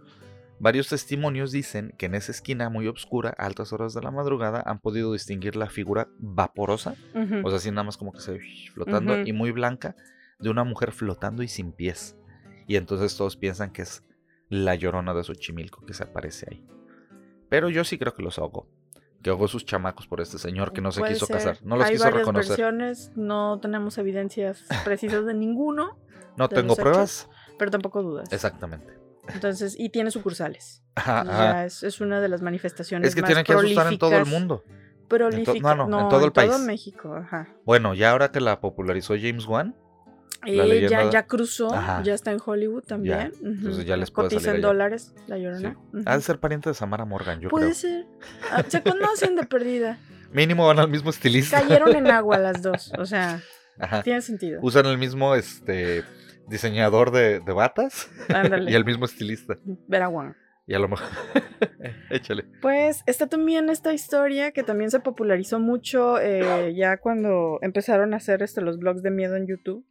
[0.61, 4.62] Varios testimonios dicen que en esa esquina muy oscura, a altas horas de la madrugada,
[4.66, 8.38] han podido distinguir la figura vaporosa, o sea, así nada más como que se
[8.74, 9.96] flotando, y muy blanca,
[10.38, 12.14] de una mujer flotando y sin pies.
[12.66, 14.04] Y entonces todos piensan que es
[14.50, 16.66] la llorona de Xochimilco que se aparece ahí.
[17.50, 18.66] Pero yo sí creo que los ahogó.
[19.22, 21.36] Que ahogó sus chamacos por este señor que no se Puede quiso ser.
[21.36, 21.58] casar.
[21.62, 22.48] No los Hay quiso varias reconocer.
[22.48, 25.98] versiones, no tenemos evidencias precisas de ninguno,
[26.38, 27.28] No de tengo los pruebas.
[27.58, 28.32] pero tampoco dudas.
[28.32, 28.94] Exactamente.
[29.28, 30.82] Entonces, y tiene sucursales.
[30.94, 31.52] Ajá, Entonces, ajá.
[31.52, 34.10] ya es, es una de las manifestaciones Es que más tienen que asustar en todo
[34.12, 34.64] el prolíficas- mundo.
[35.06, 35.76] Prolíficas.
[35.76, 36.58] no, no, en todo el país.
[36.60, 37.48] México, ajá.
[37.66, 39.74] Bueno, ya ahora que la popularizó James Wan,
[40.46, 42.02] Eh, ya, ya cruzó, Ajá.
[42.02, 43.32] ya está en Hollywood también.
[43.40, 43.46] ujú.
[43.46, 45.42] entonces ya les puede Cotiza en dólares, la sí.
[45.42, 45.76] llorona.
[46.06, 47.74] ha de ser pariente de Samara Morgan, yo Puede creo.
[47.74, 48.06] ser.
[48.50, 49.98] Ah, se conocen de perdida.
[50.32, 51.60] Mínimo van al mismo estilista.
[51.60, 52.90] Cayeron en agua las dos.
[52.98, 53.42] O sea,
[53.78, 54.02] Ajá.
[54.02, 54.60] tiene sentido.
[54.62, 56.04] Usan el mismo este
[56.48, 58.70] diseñador de, de batas Ándale.
[58.70, 59.58] y el mismo estilista.
[59.88, 60.34] Vera Wang.
[60.66, 61.06] Y a lo mejor.
[62.10, 62.44] Échale.
[62.62, 68.18] Pues está también esta historia que también se popularizó mucho eh, ya cuando empezaron a
[68.18, 69.84] hacer este, los blogs de miedo en YouTube,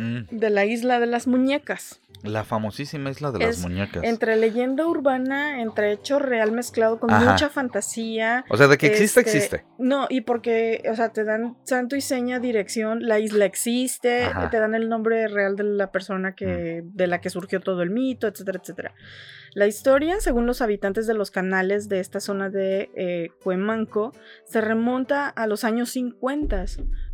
[0.00, 2.00] Mm, de la isla de las muñecas.
[2.22, 4.02] la famosísima isla de las muñecas.
[4.04, 7.32] Entre leyenda urbana, entre hecho real mezclado con Ajá.
[7.32, 8.44] mucha fantasía.
[8.50, 9.64] O sea, de que existe, Este, existe.
[9.78, 14.50] No, y porque, o sea, te dan santo y seña, dirección, la isla existe, Ajá.
[14.50, 17.90] te dan el nombre real de la persona que, de la que surgió todo el
[17.90, 18.94] mito, etcétera, etcétera.
[19.54, 24.12] La historia, según los habitantes de los canales de esta zona de eh, Cuemanco,
[24.44, 26.64] se remonta a los años 50,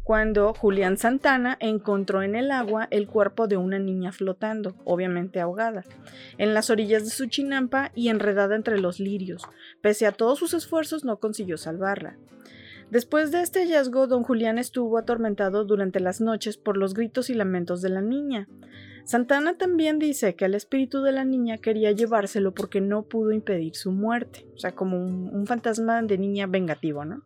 [0.06, 5.82] cuando Julián Santana encontró en el agua el cuerpo de una niña flotando, obviamente ahogada,
[6.38, 9.42] en las orillas de su chinampa y enredada entre los lirios.
[9.80, 12.16] Pese a todos sus esfuerzos, no consiguió salvarla.
[12.88, 17.34] Después de este hallazgo, don Julián estuvo atormentado durante las noches por los gritos y
[17.34, 18.46] lamentos de la niña.
[19.04, 23.74] Santana también dice que el espíritu de la niña quería llevárselo porque no pudo impedir
[23.74, 27.24] su muerte, o sea, como un, un fantasma de niña vengativo, ¿no?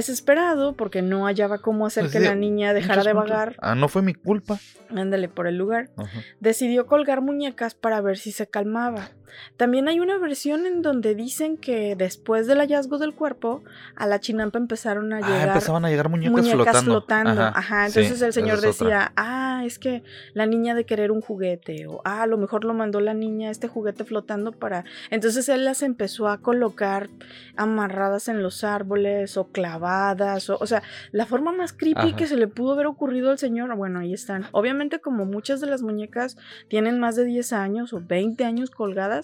[0.00, 3.30] Desesperado porque no hallaba cómo hacer Pues que sí, la niña dejara de puntos.
[3.30, 4.58] vagar, Ah, no fue mi culpa.
[4.94, 6.20] ándale por el lugar, Ajá.
[6.38, 9.08] decidió colgar muñecas para ver si se calmaba.
[9.56, 13.62] También hay una versión en donde dicen que después del hallazgo del cuerpo,
[13.94, 16.90] a la chinampa empezaron a Ah, llegar empezaban a llegar muñecas, muñecas flotando.
[16.90, 17.42] flotando.
[17.42, 18.68] Ajá, entonces el señor otra.
[18.68, 20.02] decía, ah, es que
[20.34, 23.50] la niña de querer un juguete, o ah, a lo mejor lo mandó la niña
[23.50, 24.84] este juguete flotando para...
[25.10, 27.08] Entonces él las empezó a colocar
[27.56, 32.16] amarradas en los árboles o clavadas, o, o sea, la forma más creepy Ajá.
[32.16, 34.46] que se le pudo haber ocurrido al señor, bueno, ahí están.
[34.52, 36.36] Obviamente como muchas de las muñecas
[36.68, 39.15] tienen más de 10 años o 20 años colgadas,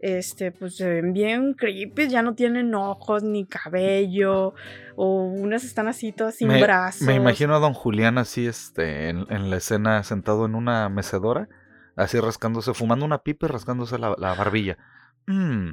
[0.00, 4.54] este, pues se ven bien creepy, ya no tienen ojos ni cabello,
[4.96, 7.02] o unas están así todas sin me, brazos.
[7.02, 11.48] me imagino a don Julián así, este, en, en la escena sentado en una mecedora,
[11.96, 14.78] así rascándose, fumando una pipa y rascándose la, la barbilla.
[15.26, 15.72] Mm,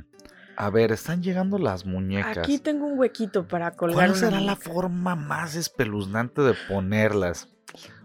[0.57, 2.37] a ver, están llegando las muñecas.
[2.37, 3.95] Aquí tengo un huequito para colgar.
[3.95, 7.54] ¿Cuál será la forma más espeluznante de ponerlas?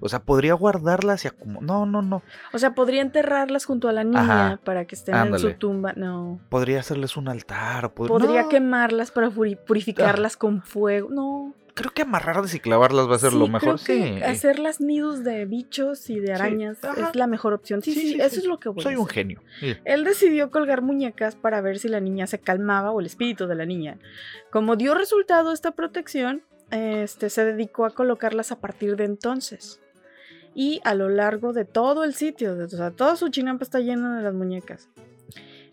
[0.01, 1.63] O sea, podría guardarlas y acomodar.
[1.63, 2.23] No, no, no.
[2.53, 4.21] O sea, podría enterrarlas junto a la niña
[4.53, 5.93] Ajá, para que estén en su tumba.
[5.95, 6.41] No.
[6.49, 7.93] Podría hacerles un altar.
[7.95, 11.09] pod- Podría No, quemarlas para puri- purificarlas con fuego.
[11.11, 11.55] No.
[11.75, 13.77] Creo que amarrarlas y clavarlas va a ser Sí, lo mejor.
[13.81, 14.23] creo que Sí.
[14.23, 17.81] Hacerlas nidos de bichos y de arañas es la mejor opción.
[17.81, 19.15] Sí, sí, eso es lo que voy a Soy un hacer.
[19.15, 19.43] genio.
[19.61, 19.77] Sí.
[19.85, 23.55] Él decidió colgar muñecas para ver si la niña se calmaba o el espíritu de
[23.55, 23.99] la niña.
[24.51, 29.81] Como dio resultado esta protección, este, se dedicó a colocarlas a partir de entonces.
[30.55, 34.17] Y a lo largo de todo el sitio, o sea, toda su chinampa está llena
[34.17, 34.89] de las muñecas.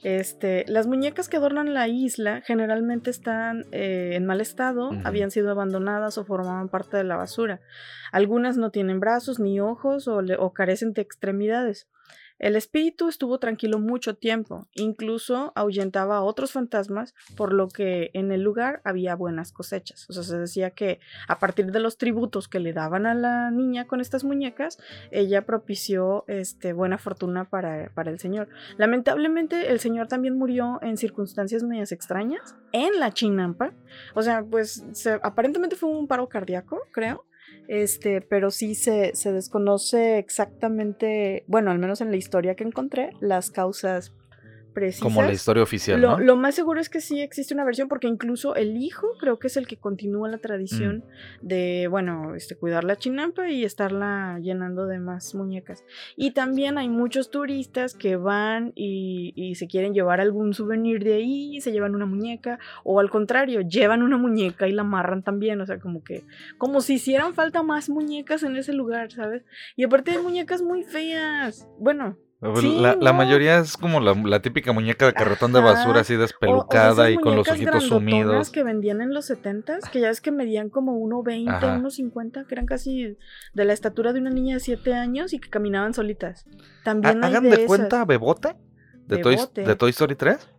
[0.04, 5.50] Este, las muñecas que adornan la isla generalmente están eh, en mal estado, habían sido
[5.50, 7.60] abandonadas o formaban parte de la basura.
[8.12, 11.88] Algunas no tienen brazos ni ojos o carecen de extremidades.
[12.40, 18.32] El espíritu estuvo tranquilo mucho tiempo, incluso ahuyentaba a otros fantasmas, por lo que en
[18.32, 20.06] el lugar había buenas cosechas.
[20.10, 23.50] O sea, se decía que a partir de los tributos que le daban a la
[23.52, 24.78] niña con estas muñecas,
[25.12, 28.50] ella propició este, buena fortuna para, el señor.
[28.78, 33.74] Lamentablemente, el señor también murió en circunstancias medias extrañas, en la chinampa.
[34.16, 37.26] O sea, pues se- aparentemente fue un paro cardíaco, creo.
[37.68, 43.12] Este, pero sí se, se desconoce exactamente, bueno, al menos en la historia que encontré,
[43.20, 44.14] las causas
[44.78, 45.02] precisas.
[45.02, 46.20] Como la historia oficial, Lo, ¿no?
[46.20, 49.48] lo más seguro es que sí existe una versión, porque incluso el hijo creo que
[49.48, 51.04] es el que continúa la tradición
[51.42, 51.48] Mm.
[51.48, 55.84] de, bueno, este, cuidar la chinampa y estarla llenando de más muñecas.
[56.16, 61.16] Y también hay muchos turistas que van y, y se quieren llevar algún souvenir de
[61.16, 65.60] ahí, se llevan una muñeca, o al contrario, llevan una muñeca y la amarran también,
[65.62, 66.24] o sea, como que,
[66.58, 69.44] como si hicieran falta más muñecas en ese lugar, ¿sabes?
[69.76, 71.68] Y aparte hay muñecas muy feas.
[71.80, 72.18] Bueno,
[72.60, 73.18] Sí, la, la no.
[73.18, 77.10] mayoría es como la, la típica muñeca de carretón de basura así O- o despelucada
[77.10, 78.52] esas y con los ojitos sumidos.
[78.52, 81.78] que vendían en los 70s, que ya es que medían como 1.20, Ajá.
[81.80, 83.18] 1.50, que eran casi
[83.54, 86.46] de la estatura de una niña de 7 años y que caminaban solitas.
[86.48, 88.56] Ha- También hay Hagan de, de, cuenta Bebote
[89.08, 89.64] de Toy, Bebote.
[89.64, 90.50] de Toy Story 3.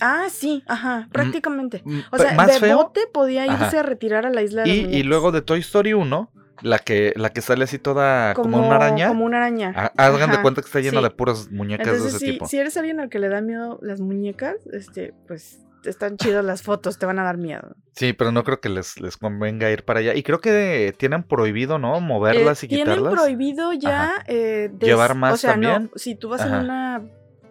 [0.00, 1.82] Ah, sí, ajá, prácticamente.
[1.84, 2.78] Mm, O sea, más feo.
[2.78, 3.80] Bebote podía irse Ajá.
[3.80, 6.30] a retirar a la isla de Y, y luego de Toy Story 1,
[6.62, 9.08] la que, la que sale así toda como, una araña.
[9.08, 9.72] Como una araña.
[9.76, 11.04] ha- Hagan de cuenta que está llena sí.
[11.04, 12.46] de puras muñecas Entonces, de ese si, tipo.
[12.46, 16.62] si eres alguien al que le da miedo las muñecas, este, pues están chidas las
[16.62, 17.76] fotos, te van a dar miedo.
[17.94, 20.14] Sí, pero no creo que les, les convenga ir para allá.
[20.14, 22.00] Y creo que tienen prohibido, ¿no?
[22.00, 23.12] Moverlas Eh, y Tienen quitarlas.
[23.20, 25.90] prohibido ya eh, des- Llevar más o sea, también.
[25.92, 26.56] no, si tú vas Ajá.
[26.58, 27.02] en una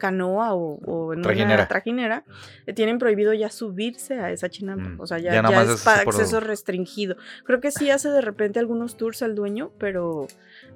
[0.03, 1.55] canoa o, o en Trajinera.
[1.55, 2.23] una trajinera,
[2.65, 4.89] eh, tienen prohibido ya subirse a esa chinampa.
[4.89, 7.15] Mm, O sea, ya, es es para por- acceso restringido.
[7.45, 10.27] Creo que sí hace de repente algunos tours al dueño, pero,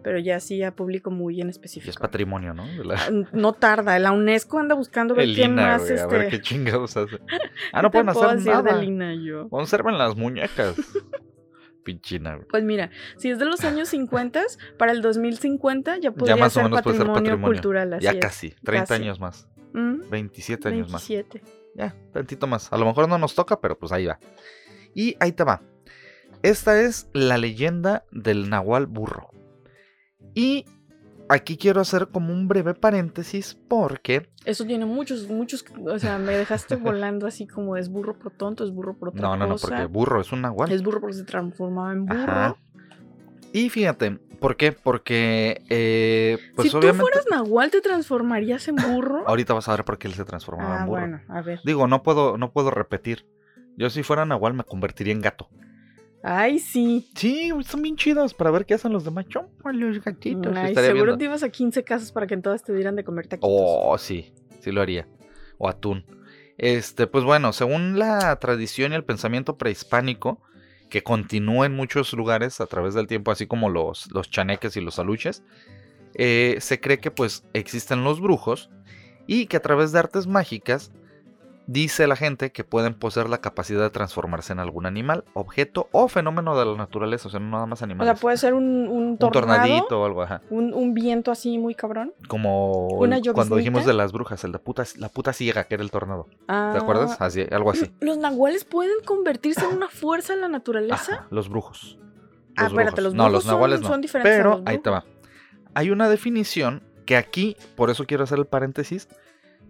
[0.01, 1.99] pero ya sí a público muy en Y es específico.
[2.01, 2.65] patrimonio, ¿no?
[2.85, 6.37] La- Ah, No tarda, la UNESCO anda buscando ver quién más güey, a ver este.
[6.37, 7.19] qué chingados hace.
[7.73, 8.77] Ah, ¿qué no pueden hacer nada.
[8.77, 9.49] de Lina yo?
[9.49, 10.75] Conserven las muñecas.
[11.87, 12.47] Pinchina, güey.
[12.49, 14.43] Pues mira, si es de los años 50,
[14.77, 17.55] para el 2050 ya podría más o ser, menos puede ser patrimonio patrimonio.
[17.61, 17.93] cultural.
[17.93, 18.17] Así Ya es.
[18.19, 19.01] casi, 30 casi.
[19.03, 19.47] años más.
[19.73, 21.07] Mm, 27 años más.
[21.07, 21.41] 27.
[21.75, 22.73] Ya, tantito más.
[22.73, 24.19] A lo mejor no nos toca, pero pues ahí va.
[24.93, 25.61] Y ahí te va.
[26.43, 29.29] Esta es la leyenda del Nahual Burro.
[30.35, 30.65] Y
[31.29, 34.29] aquí quiero hacer como un breve paréntesis porque...
[34.45, 38.63] Eso tiene muchos, muchos, o sea, me dejaste volando así como es burro por tonto,
[38.63, 40.71] es burro por otra No, no, no, porque burro es un Nahual.
[40.71, 42.21] Es burro porque se transformaba en burro.
[42.21, 42.57] Ajá.
[43.53, 44.71] Y fíjate, ¿por qué?
[44.71, 46.97] Porque, eh, pues si obviamente...
[46.97, 49.27] tú fueras nahual, ¿te transformarías en burro?
[49.27, 51.01] Ahorita vas a ver por qué él se transformaba ah, en burro.
[51.01, 51.61] bueno, a ver.
[51.63, 53.25] Digo, no puedo, no puedo repetir.
[53.77, 55.49] Yo si fuera Nahual me convertiría en gato.
[56.29, 57.09] Ay, sí.
[57.15, 59.27] Sí, son bien chidos para ver qué hacen los demás.
[59.29, 60.53] Chompa, los gatitos.
[60.57, 61.17] Ay, estaría seguro viendo.
[61.19, 63.49] te ibas a 15 casas para que en todas te dieran de comer taquitos.
[63.49, 65.07] Oh, sí, sí lo haría.
[65.57, 66.05] O atún.
[66.57, 70.41] Este, pues bueno, según la tradición y el pensamiento prehispánico,
[70.89, 74.81] que continúa en muchos lugares a través del tiempo, así como los, los chaneques y
[74.81, 75.43] los aluches,
[76.15, 78.69] eh, se cree que pues existen los brujos
[79.27, 80.91] y que a través de artes mágicas
[81.67, 86.07] dice la gente que pueden poseer la capacidad de transformarse en algún animal, objeto o
[86.07, 88.13] fenómeno de la naturaleza, o sea, no nada más o animales.
[88.13, 90.41] sea, puede ser un, un un tornado, tornadito o algo, ajá.
[90.49, 92.13] un, un viento así muy cabrón.
[92.29, 95.83] Como Una cuando dijimos de las brujas, el de puta, la puta ciega, que era
[95.83, 96.27] el tornado.
[96.47, 97.17] Ah, ¿Te acuerdas?
[97.19, 97.91] Así, algo así.
[97.99, 101.13] ¿Los nahuales pueden convertirse en una fuerza en la naturaleza?
[101.15, 101.99] Ajá, los brujos.
[102.55, 103.89] Ah, espérate, los no, brujos los nahuales son- no.
[103.89, 105.01] son diferentes a Pero los ahí te va.
[105.01, 105.17] brujos.
[105.73, 109.07] Hay una definición que aquí, por eso quiero hacer el paréntesis,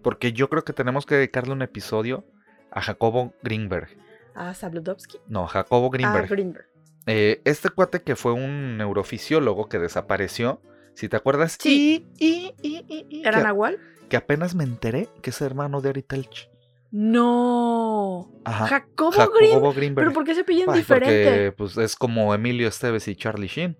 [0.07, 2.23] porque yo creo que tenemos que dedicarle un episodio
[2.71, 3.89] a Jacobo Greenberg.
[4.35, 5.17] Ah, Sabludovsky.
[5.27, 6.23] No, Jacobo Greenberg.
[6.23, 6.65] Ah, Greenberg.
[7.07, 10.61] Eh, este cuate que fue un neurofisiólogo que desapareció,
[10.93, 12.05] si te acuerdas, Sí.
[12.17, 13.79] y, y, y, y- y- ¿Era que, nahual?
[14.07, 16.49] que apenas me enteré que es hermano de Ari Telch.
[16.89, 18.31] No.
[18.45, 18.67] Ajá.
[18.67, 19.73] Jacobo, Jacobo Green.
[19.75, 20.05] Greenberg.
[20.07, 21.23] ¿Pero por qué se pillan Ay, diferente?
[21.25, 23.77] Porque pues, es como Emilio Esteves y Charlie Sheen.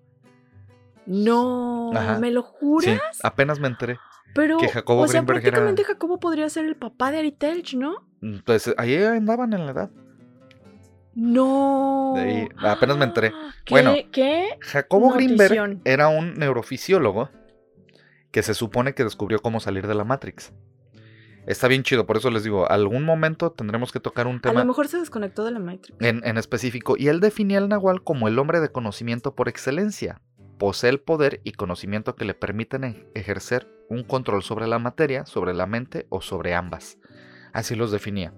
[1.06, 2.18] No, Ajá.
[2.18, 2.98] ¿me lo juras?
[3.14, 3.98] Sí, apenas me enteré.
[4.34, 7.32] Pero, que Jacobo o sea, Greenberg era- prácticamente Jacobo podría ser el papá de Ari
[7.32, 8.06] Telch, ¿no?
[8.22, 9.90] Entonces, ahí andaban en la edad.
[11.14, 12.14] No.
[12.16, 13.32] Ahí, apenas me enteré.
[13.64, 14.50] ¿Qué, Bueno, ¿Qué?
[14.60, 15.80] Jacobo Greenberg Notición.
[15.84, 17.30] era un neurofisiólogo
[18.30, 20.52] que se supone que descubrió cómo salir de la Matrix.
[21.46, 24.60] Está bien chido, por eso les digo, algún momento tendremos que tocar un A tema
[24.60, 25.96] lo mejor se desconectó de la Matrix.
[26.00, 26.94] en, en específico.
[26.98, 30.20] Y él definía al Nahual como el hombre de conocimiento por excelencia.
[30.58, 35.54] Posee el poder y conocimiento que le permiten ejercer un control sobre la materia, sobre
[35.54, 36.98] la mente o sobre ambas.
[37.52, 38.34] Así los definía.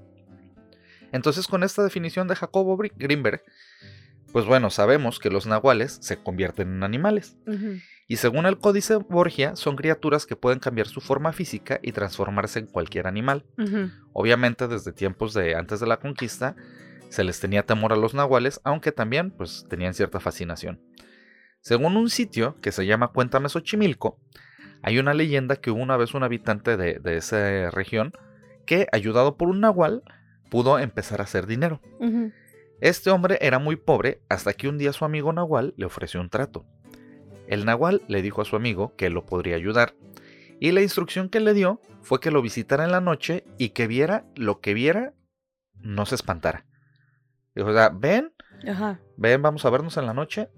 [1.13, 3.43] Entonces, con esta definición de Jacobo Greenberg,
[4.33, 7.37] pues bueno, sabemos que los nahuales se convierten en animales.
[8.07, 12.61] Y según el Códice Borgia, son criaturas que pueden cambiar su forma física y transformarse
[12.61, 13.45] en cualquier animal.
[14.13, 16.55] Obviamente desde tiempos de antes de la conquista
[17.09, 20.81] se les tenía temor a los nahuales, aunque también pues tenían cierta fascinación.
[21.61, 24.19] Según un sitio que se llama Cuéntame Xochimilco,
[24.83, 28.13] hay una leyenda que hubo una vez un habitante de, de esa región
[28.67, 30.03] que, ayudado por un nahual,
[30.51, 31.81] pudo empezar a hacer dinero.
[32.81, 36.31] Este hombre era muy pobre hasta que un día su amigo Nahual le ofreció un
[36.31, 36.65] trato.
[37.47, 39.95] El Nahual le dijo a su amigo que lo podría ayudar,
[40.61, 43.87] y la instrucción que le dio fue que lo visitara en la noche y que
[43.87, 45.15] viera lo que viera,
[45.75, 46.67] no se espantara.
[47.55, 48.33] Dijo, o sea, ven,
[48.67, 49.01] Ajá.
[49.17, 50.49] ven, vamos a vernos en la noche,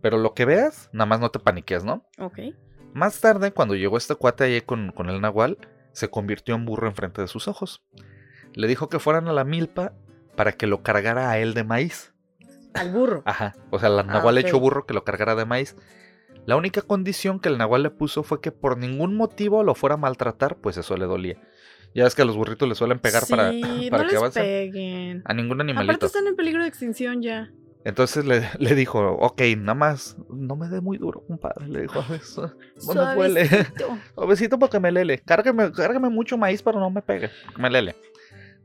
[0.00, 2.04] pero lo que veas, nada más no te paniques, ¿no?
[2.18, 2.38] Ok.
[2.92, 5.58] Más tarde, cuando llegó este cuate allí con, con el Nahual,
[5.92, 7.82] se convirtió en burro enfrente de sus ojos.
[8.54, 9.92] Le dijo que fueran a la milpa
[10.36, 12.12] para que lo cargara a él de maíz.
[12.74, 13.22] Al burro.
[13.26, 13.54] Ajá.
[13.70, 14.44] O sea, la Ah, Nahual ok.
[14.44, 15.76] hecho burro que lo cargara de maíz.
[16.46, 19.94] La única condición que el nahual le puso fue que por ningún motivo lo fuera
[19.94, 21.36] a maltratar, pues eso le dolía.
[21.94, 24.20] Ya es que a los burritos le suelen pegar para, Sí, para no que les
[24.20, 24.42] avancen.
[24.44, 25.22] peguen.
[25.26, 26.06] A ningún Aparte animalito.
[26.06, 27.50] están en peligro de extinción ya.
[27.84, 31.68] Entonces le, le dijo, ok, nada más, no me dé muy duro, compadre.
[31.68, 32.54] Le dijo, eso
[32.86, 33.48] no me duele.
[33.48, 33.98] Suavecito.
[34.14, 35.18] Suavecito para que me lele.
[35.18, 37.30] Cárgame, cárgame mucho maíz pero no me pegue.
[37.56, 37.94] Me lele.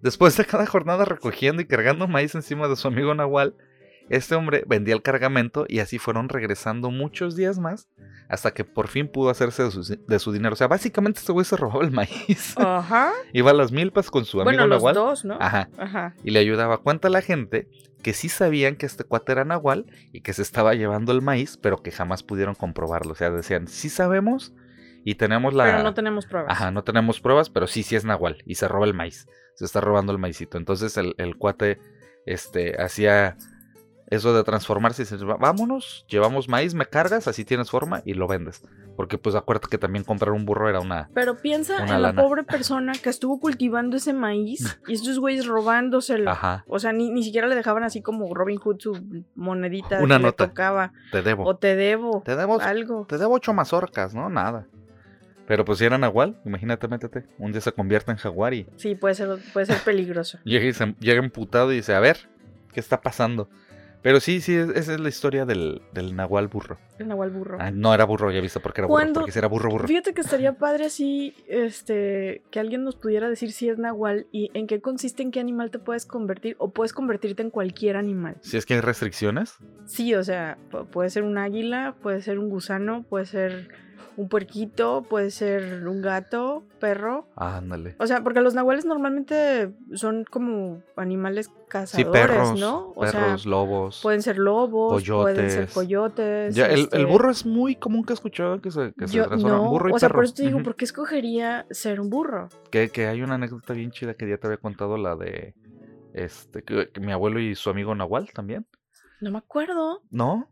[0.01, 3.55] Después de cada jornada recogiendo y cargando maíz encima de su amigo Nahual,
[4.10, 7.88] este hombre vendía el cargamento y así fueron regresando muchos días más
[8.30, 10.53] hasta que por fin pudo hacerse de su, de su dinero.
[10.53, 12.56] O sea, básicamente este güey se robaba el maíz.
[12.58, 13.12] Ajá.
[13.34, 14.95] Iba a las milpas con su amigo Bueno, los Nahual.
[14.95, 15.38] dos, ¿no?
[15.39, 15.70] Ajá.
[15.78, 16.16] Ajá.
[16.24, 16.80] Y le ayudaba.
[16.80, 17.68] Cuenta la gente
[18.03, 21.58] que sí sabían que este cuate era Nahual y que se estaba llevando el maíz,
[21.58, 23.14] pero que jamás pudieron comprobarlo.
[23.14, 24.53] O sea, decían, sí sabemos
[25.03, 25.66] y tenemos la...
[25.66, 26.51] Pero no tenemos pruebas.
[26.51, 28.38] Ajá, no tenemos pruebas, pero sí, sí es Nahual.
[28.45, 29.28] Y se roba el maíz.
[29.56, 30.58] Se está robando el maicito.
[30.58, 31.80] Entonces el, el cuate
[32.26, 33.38] este, hacía
[34.08, 38.28] eso de transformarse y "Va- vámonos, llevamos maíz, me cargas, así tienes forma y lo
[38.28, 38.62] vendes.
[38.95, 41.10] Porque pues acuérdate que también comprar un burro era una...
[41.14, 45.45] Pero piensa Una en la pobre persona que estuvo cultivando ese maíz y estos güeyes
[45.47, 46.30] robándoselo.
[46.32, 48.93] Ajá, O sea, ni, ni siquiera le dejaban así como Robin Hood su
[49.36, 50.43] monedita Una que nota.
[50.45, 50.93] le tocaba.
[51.12, 51.43] te debo.
[51.45, 52.22] O te debo.
[52.24, 53.06] Te debo, Algo.
[53.10, 54.30] te debo ocho mazorcas, ¿no?
[54.30, 54.68] Nada.
[55.47, 57.26] Pero pues si era Nahual, imagínate, métete.
[57.38, 60.39] Un día se convierte en jaguar y Sí, puede ser, puede ser peligroso.
[60.45, 62.18] llega, y se- llega emputado y dice, a ver,
[62.74, 63.49] ¿qué está pasando?
[64.06, 66.78] Pero sí, sí, es- esa es la historia del, del Nahual burro.
[66.99, 67.58] El Nahual burro.
[67.60, 68.99] Ah, no era burro, ya viste por qué era burro.
[69.01, 69.88] ¿Cuándo- Porque si era burro, burro.
[69.88, 74.51] Fíjate que estaría padre así, este, que alguien nos pudiera decir si es nahual y
[74.53, 78.38] en qué consiste, en qué animal te puedes convertir o puedes convertirte en cualquier animal.
[78.41, 79.56] Si es que hay restricciones,
[79.88, 83.70] Sí, o sea, pu- puede ser un águila, puede ser un gusano, puede ser
[84.17, 87.27] un puerquito, puede ser un gato, perro.
[87.35, 87.95] ándale.
[87.99, 92.91] O sea, porque los nahuales normalmente son como animales Sí, cazadores, perros, ¿no?
[92.95, 93.99] O perros, sea, lobos.
[94.01, 95.73] pueden ser lobos, pueden ser coyotes.
[95.73, 96.55] coyotes.
[96.55, 99.15] Ya, el, el este, burro es muy común que he escuchado que se, que se
[99.17, 100.17] yo- transforma en no, burro y o sea, perro.
[100.19, 100.63] por eso te digo.
[100.63, 102.47] ¿por qué escogería ser un burro?
[102.71, 105.53] que, que hay una anécdota bien chida que ya te había contado, la de
[106.13, 108.65] este que, que mi abuelo y su amigo Nahual también.
[109.19, 110.49] No me acuerdo, ¿No?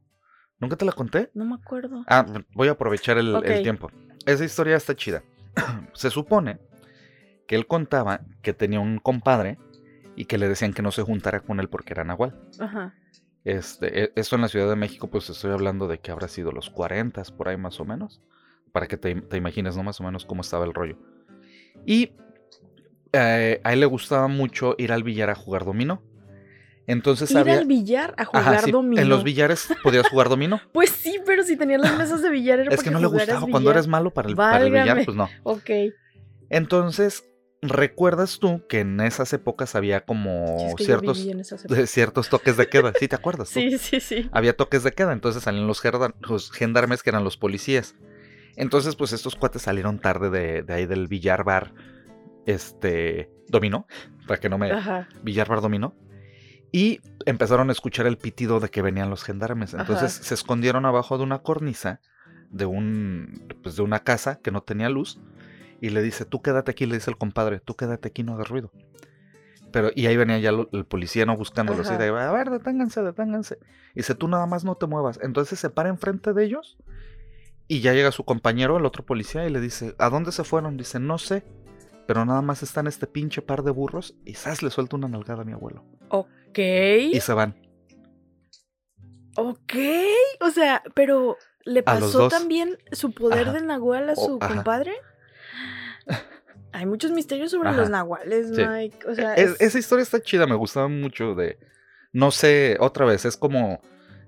[0.59, 1.29] ¿Nunca te la conté?
[1.33, 2.03] no me acuerdo.
[2.07, 3.91] Ah, voy a aprovechar el, tiempo.
[4.25, 5.23] Esa historia está chida.
[5.93, 6.59] se supone
[7.47, 9.57] que él contaba que tenía un compadre
[10.15, 12.39] y que le decían que no se juntara con él porque era Nahual.
[12.59, 12.93] Ajá.
[13.43, 16.51] Este, e- esto en la Ciudad de México, pues estoy hablando de que habrá sido
[16.51, 18.21] los 40 por ahí más o menos.
[18.71, 19.83] Para que te, te imagines, ¿no?
[19.83, 20.97] Más o menos cómo estaba el rollo.
[21.85, 22.13] Y
[23.11, 26.01] eh, a él le gustaba mucho ir al billar a jugar dominó.
[26.85, 27.57] Entonces Ir había.
[27.59, 29.01] al billar a jugar Ajá, sí, dominó.
[29.01, 30.61] En los billares podías jugar dominó.
[30.73, 33.47] Pues sí, pero si tenías las mesas de billar era es que no le gustaba.
[33.49, 35.29] Cuando eres malo para el, para el billar, pues no.
[35.43, 35.69] Ok.
[36.49, 37.25] Entonces,
[37.61, 41.27] ¿recuerdas tú que en esas épocas había como Sí, es que ciertos,
[41.89, 42.91] ciertos toques de queda?
[42.99, 43.49] ¿Sí te acuerdas?
[43.53, 43.59] tú?
[43.59, 44.29] Sí, sí, sí.
[44.31, 45.81] había toques de queda, entonces salían los
[46.51, 47.95] gendarmes que eran los policías.
[48.55, 51.73] Entonces, pues estos cuates salieron tarde de, de ahí del billar bar,
[52.45, 53.87] este, dominó,
[54.27, 54.71] para que no me...
[54.71, 55.07] Ajá.
[55.23, 55.95] Billar bar dominó.
[56.73, 59.73] Y empezaron a escuchar el pitido de que venían los gendarmes.
[59.75, 60.23] Entonces Ajá.
[60.25, 62.01] se escondieron abajo de una cornisa
[62.49, 65.19] de un, pues, de una casa que no tenía luz.
[65.81, 68.49] Y le dice, tú quédate aquí, le dice el compadre, tú quédate aquí, no hagas
[68.49, 68.71] ruido.
[69.71, 71.89] Pero, y ahí venía ya lo- el policía no buscándolos.
[71.91, 73.57] Y de, a ver, deténganse, deténganse.
[73.93, 75.19] Y dice, tú nada más no te muevas.
[75.21, 76.77] Entonces se para enfrente de ellos.
[77.67, 80.77] Y ya llega su compañero, el otro policía, y le dice, ¿a dónde se fueron?
[80.77, 81.43] Dice, no sé.
[82.07, 84.15] Pero nada más están este pinche par de burros.
[84.25, 84.61] Y ¡zas!
[84.63, 85.85] le suelta una nalgada a mi abuelo.
[86.09, 86.27] Ok.
[86.59, 87.55] Y se van.
[89.35, 89.73] Ok.
[90.41, 93.53] O sea, pero ¿le pasó también su poder Ajá.
[93.53, 94.93] de nahual a su compadre?
[96.71, 97.77] Hay muchos misterios sobre Ajá.
[97.77, 98.63] los nahuales, Sí.
[98.65, 99.07] Mike.
[99.07, 101.59] O sea, Es- es- esa historia está chida, me gustaba mucho de...
[102.11, 103.79] No sé, otra vez, es como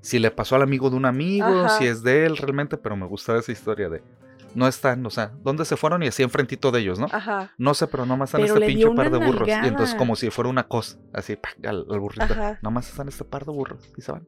[0.01, 1.77] si le pasó al amigo de un amigo, Ajá.
[1.77, 4.03] si es de él realmente, pero me gustaba esa historia de...
[4.55, 6.01] No están, o sea, ¿dónde se fueron?
[6.03, 7.07] Y así enfrentito de ellos, ¿no?
[7.11, 7.51] Ajá.
[7.57, 9.47] No sé, pero nomás están Pero este pinche par de burros.
[9.47, 11.57] Y entonces como si fuera una cosa, así, ¡pac!
[11.65, 12.23] al, al burrito.
[12.23, 12.59] Ajá.
[12.61, 14.27] Nomás están este par de burros y se van.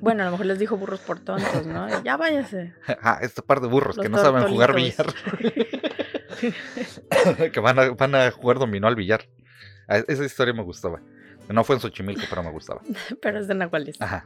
[0.00, 1.86] Bueno, a lo mejor les dijo burros por tontos, ¿no?
[2.04, 2.74] Ya váyase.
[3.02, 5.06] Ah, este par de burros Los que no saben jugar billar.
[7.52, 9.28] que van a, van a jugar dominó al billar.
[9.88, 11.00] Ah, Esa historia me gustaba.
[11.48, 12.80] No fue en Xochimilco, pero me gustaba.
[13.22, 14.00] Pero es de nahuales.
[14.00, 14.24] Ajá.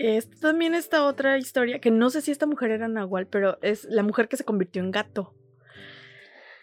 [0.00, 3.84] Esta también esta otra historia, que no sé si esta mujer era nahual, pero es
[3.84, 5.34] la mujer que se convirtió en gato.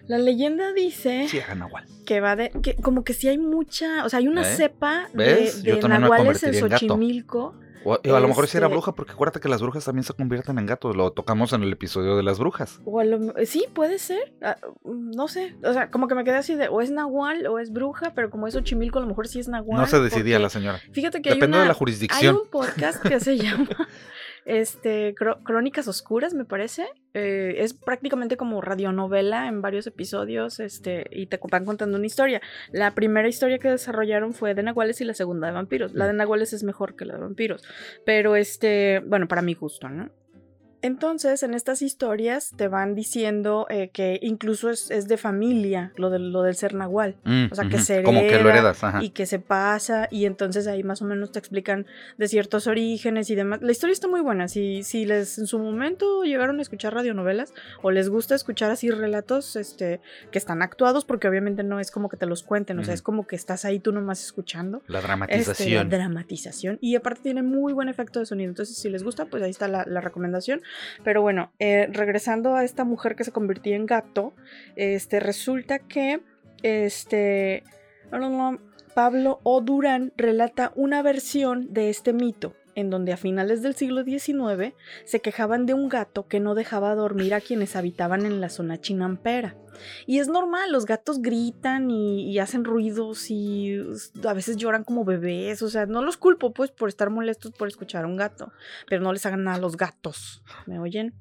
[0.08, 1.40] La leyenda dice Sí,
[2.06, 2.50] que va de.
[2.64, 4.06] que como que sí hay mucha.
[4.06, 4.56] O sea, hay una ¿Eh?
[4.56, 6.56] cepa de, de nahuales en.
[6.56, 7.60] Xochimilco.
[7.86, 10.14] O, a lo mejor sí era Este- bruja, porque acuérdate que las brujas también se
[10.14, 10.96] convierten en gatos.
[10.96, 12.82] Lo tocamos en el episodio de las brujas.
[12.86, 14.34] O a lo- sí, puede ser.
[14.42, 15.56] ah, no sé.
[15.64, 18.30] O sea, como que me quedé así de o es nahual o es bruja, pero
[18.30, 19.80] como es Xochimilco, a lo mejor sí es nahual.
[19.80, 20.82] no se decidía porque la señora.
[20.92, 22.36] Fíjate que hay una- de la Hay jurisdicción.
[22.36, 23.68] un podcast que se llama
[24.48, 26.88] este, Crónicas Oscuras, me parece.
[27.14, 32.42] Eh, es prácticamente como radionovela en varios episodios este, y te van contando una historia.
[32.72, 35.94] La primera historia que desarrollaron fue de Nahuales y la segunda de vampiros.
[35.94, 37.62] La de Nahuales es mejor que la de vampiros.
[38.06, 40.12] Pero este, bueno, para mi gusto, ¿no?
[40.82, 46.10] Entonces, en estas historias te van diciendo eh, que incluso es, es de familia lo,
[46.10, 47.16] de, lo del ser nahual.
[47.24, 49.04] Mm, O sea, que ujú, se Como que lo hereda heredas, ajá.
[49.04, 51.86] y que se pasa y entonces ahí más o menos te explican
[52.18, 53.62] de ciertos orígenes y demás.
[53.62, 54.48] La historia está muy buena.
[54.48, 58.90] Si, si les en su momento llegaron a escuchar radionovelas o les gusta escuchar así
[58.92, 60.00] relatos este,
[60.32, 63.02] que están actuados, porque obviamente no es como que te los cuenten, o sea, es
[63.02, 64.82] como que estás ahí tú nomás escuchando.
[64.88, 65.90] La Este, la dramatización.
[65.90, 68.50] dramatización y aparte tiene muy buen efecto de sonido.
[68.50, 70.62] Entonces, si les gusta, pues ahí está la, la recomendación.
[71.04, 74.34] Pero bueno, eh, regresando a esta mujer que se convirtió en gato,
[74.76, 76.22] este, resulta que
[76.64, 77.64] este,
[78.94, 79.62] Pablo O.
[79.62, 85.20] Durán relata una versión de este mito en donde a finales del siglo XIX se
[85.20, 89.56] quejaban de un gato que no dejaba dormir a quienes habitaban en la zona chinampera.
[90.06, 93.80] Y es normal, los gatos gritan y, hacen ruidos y
[94.24, 97.68] a veces lloran como bebés, o sea, no los culpo pues por estar molestos por
[97.68, 98.52] escuchar a un gato,
[98.88, 101.16] pero no les hagan nada a los gatos, ¿me oyen?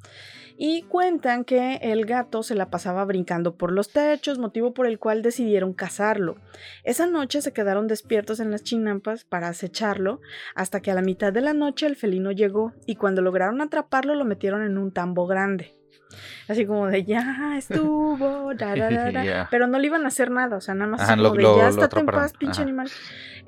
[0.58, 4.98] Y cuentan que el gato se la pasaba brincando por los techos, motivo por el
[4.98, 6.36] cual decidieron cazarlo.
[6.82, 10.20] Esa noche se quedaron despiertos en las chinampas para acecharlo,
[10.54, 14.14] hasta que a la mitad de la noche el felino llegó y cuando lograron atraparlo
[14.14, 15.74] lo metieron en un tambo grande.
[16.48, 19.48] Así como de ya estuvo, da, da, da, da", Ya.
[19.50, 21.42] pero no le iban a hacer nada, o sea, nada más Ajá, lo- como de
[21.42, 22.62] lo- ya estate en paz, pinche ajá.
[22.62, 22.88] animal.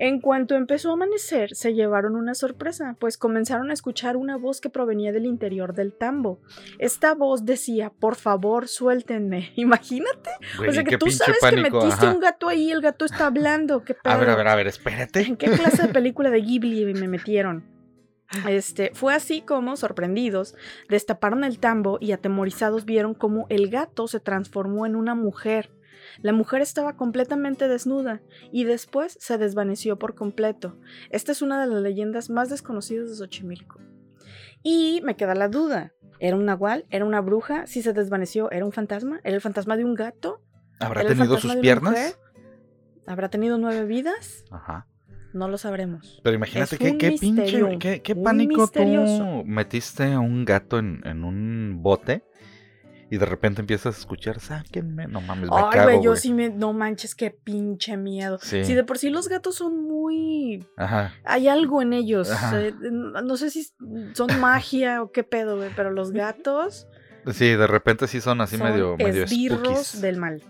[0.01, 4.61] En cuanto empezó a amanecer, se llevaron una sorpresa, pues comenzaron a escuchar una voz
[4.61, 6.41] que provenía del interior del tambo.
[6.79, 9.53] Esta voz decía, por favor, suéltenme.
[9.57, 10.31] Imagínate.
[10.57, 12.15] Güey, o sea, que tú sabes pánico, que metiste ajá.
[12.15, 13.83] un gato ahí, el gato está hablando.
[13.85, 14.13] ¿Qué pedo?
[14.15, 15.23] A ver, a ver, a ver, espérate.
[15.23, 17.65] ¿En qué clase de película de Ghibli me metieron?
[18.47, 20.55] Este, fue así como, sorprendidos,
[20.89, 25.71] destaparon el tambo y atemorizados vieron cómo el gato se transformó en una mujer.
[26.21, 28.21] La mujer estaba completamente desnuda
[28.53, 30.79] y después se desvaneció por completo.
[31.11, 33.81] Esta es una de las leyendas más desconocidas de Xochimilco.
[34.63, 35.93] Y me queda la duda.
[36.21, 36.85] ¿Era un nahual?
[36.91, 37.67] ¿Era una bruja?
[37.67, 39.21] Si se desvaneció, ¿era un fantasma?
[39.23, 40.43] ¿Era el fantasma de un gato?
[40.81, 41.61] ¿Habrá ¿Era el tenido sus mujer?
[41.61, 42.19] piernas?
[43.07, 44.45] ¿Habrá tenido nueve vidas?
[44.51, 44.87] Ajá.
[45.39, 46.21] No lo sabremos.
[46.23, 49.19] Pero imagínate qué, qué misterio, pinche, qué, qué pánico misterioso.
[49.19, 52.25] tú metiste a un gato en, en un bote
[53.11, 56.51] y de repente empiezas a escuchar, sáquenme, no mames, me Ay, güey, yo sí me.
[56.51, 58.39] No manches, qué pinche miedo.
[58.43, 58.65] Sí.
[58.65, 60.67] Si de por sí los gatos son muy.
[60.77, 61.15] Ajá.
[61.25, 62.31] Hay algo en ellos.
[62.53, 63.67] Eh, no sé si
[64.13, 66.87] son magia o qué pedo, güey, pero los gatos
[67.33, 69.59] Sí, de repente sí son así son medio, medio esbirros
[69.89, 70.01] spookies.
[70.01, 70.43] del mal.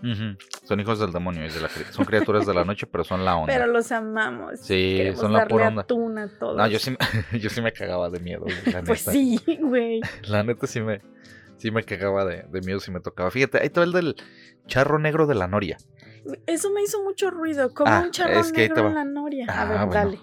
[0.63, 3.35] Son hijos del demonio, y de la son criaturas de la noche, pero son la
[3.35, 3.51] onda.
[3.53, 4.59] Pero los amamos.
[4.61, 5.81] Sí, Queremos son la darle pura onda.
[5.81, 6.55] atún a todos.
[6.57, 6.97] No, yo sí, me-
[7.39, 9.11] yo sí me cagaba de miedo, la Pues neta.
[9.11, 10.01] sí, güey.
[10.23, 11.01] La neta sí me,
[11.57, 13.29] sí me cagaba de, de miedo si me tocaba.
[13.31, 14.15] Fíjate, ahí todo el del
[14.67, 15.77] charro negro de la noria.
[16.45, 17.73] Eso me hizo mucho ruido.
[17.73, 19.45] Como Ah, un charro negro en la noria.
[19.49, 19.91] A Ah, ver, bueno.
[19.93, 20.19] dale.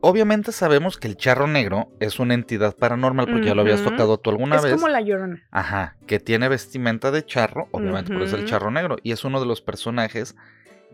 [0.00, 4.18] Obviamente sabemos que el charro negro es una entidad paranormal porque ya lo habías tocado
[4.18, 4.72] tú alguna es vez.
[4.74, 5.42] como la llorona.
[5.50, 8.96] Ajá, que tiene vestimenta de charro, obviamente por eso es el charro negro.
[9.02, 10.36] Y es uno de los personajes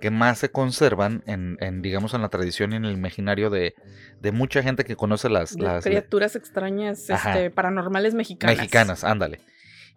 [0.01, 3.75] que más se conservan en, en, digamos, en la tradición y en el imaginario de,
[4.21, 7.33] de mucha gente que conoce las, criaturas extrañas, Ajá.
[7.33, 8.57] este, paranormales mexicanas.
[8.57, 9.41] mexicanas, ándale.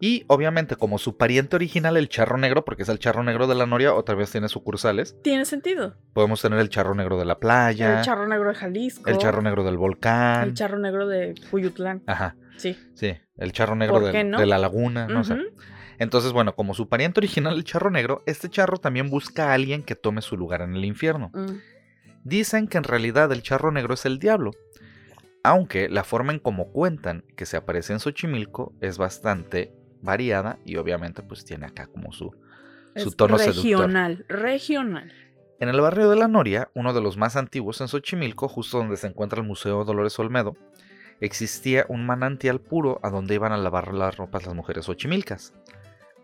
[0.00, 3.56] Y obviamente como su pariente original, el charro negro, porque es el charro negro de
[3.56, 5.16] la noria, otra vez tiene sucursales.
[5.22, 5.96] Tiene sentido.
[6.12, 9.10] Podemos tener el charro negro de la playa, El charro negro de Jalisco.
[9.10, 10.44] el charro negro del volcán.
[10.44, 12.02] El charro negro de Cuyutlán.
[12.06, 12.76] Ajá, Sí.
[12.94, 15.36] sí, el charro negro de la laguna, no sé.
[15.98, 19.82] Entonces, bueno, como su pariente original, el charro negro, este charro también busca a alguien
[19.82, 21.32] que tome su lugar en el infierno.
[21.34, 21.56] Mm.
[22.22, 24.52] Dicen que en realidad el charro negro es el diablo.
[25.42, 29.72] Aunque la forma en cómo cuentan que se aparece en Xochimilco es bastante
[30.02, 32.34] variada y obviamente pues tiene acá como su,
[32.96, 33.62] su tono seductor.
[33.64, 35.12] regional, regional.
[35.60, 38.96] En el barrio de La Noria, uno de los más antiguos en Xochimilco, justo donde
[38.96, 40.56] se encuentra el Museo Dolores Olmedo,
[41.20, 45.52] existía un manantial puro a donde iban a lavar las ropas las mujeres xochimilcas.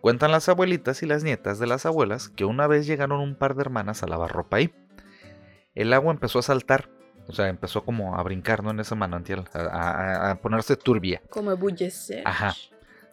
[0.00, 3.54] Cuentan las abuelitas y las nietas de las abuelas que una vez llegaron un par
[3.56, 4.72] de hermanas a lavar ropa ahí.
[5.74, 6.88] El agua empezó a saltar,
[7.26, 8.70] o sea, empezó como a brincar ¿no?
[8.70, 11.22] en ese manantial, a, a- a ponerse turbia.
[11.30, 12.22] Como ebullecer.
[12.24, 12.54] Ajá.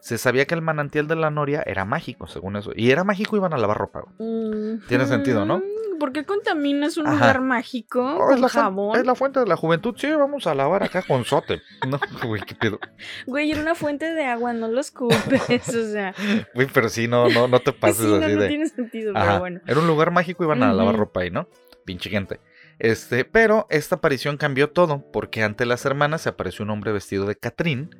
[0.02, 2.72] Se sabía que el manantial de la Noria era mágico, según eso.
[2.74, 4.02] Y era mágico, iban a lavar ropa.
[4.18, 4.80] güey.
[4.88, 5.58] Tiene sentido, ¿no?
[5.58, 7.14] Mm, ¿Por qué contaminas un Ajá.
[7.14, 8.98] lugar mágico Oh, con es, la jabón?
[8.98, 9.94] es la fuente de la juventud.
[9.96, 11.62] Sí, vamos a lavar acá con sote.
[11.88, 12.80] No, güey, qué pedo.
[13.28, 15.68] Güey, era una fuente de agua, no los culpes.
[15.68, 16.12] o sea,
[16.54, 18.48] Güey, pero sí, no, no, no te pases sí, no, así no de.
[18.48, 19.24] tiene sentido, Ajá.
[19.26, 19.60] pero bueno.
[19.68, 21.46] Era un lugar mágico, iban a lavar ropa ahí, ¿no?
[21.84, 22.40] Pinche gente.
[22.80, 27.26] Este, pero esta aparición cambió todo, porque ante las hermanas se apareció un hombre vestido
[27.26, 27.90] de Catrín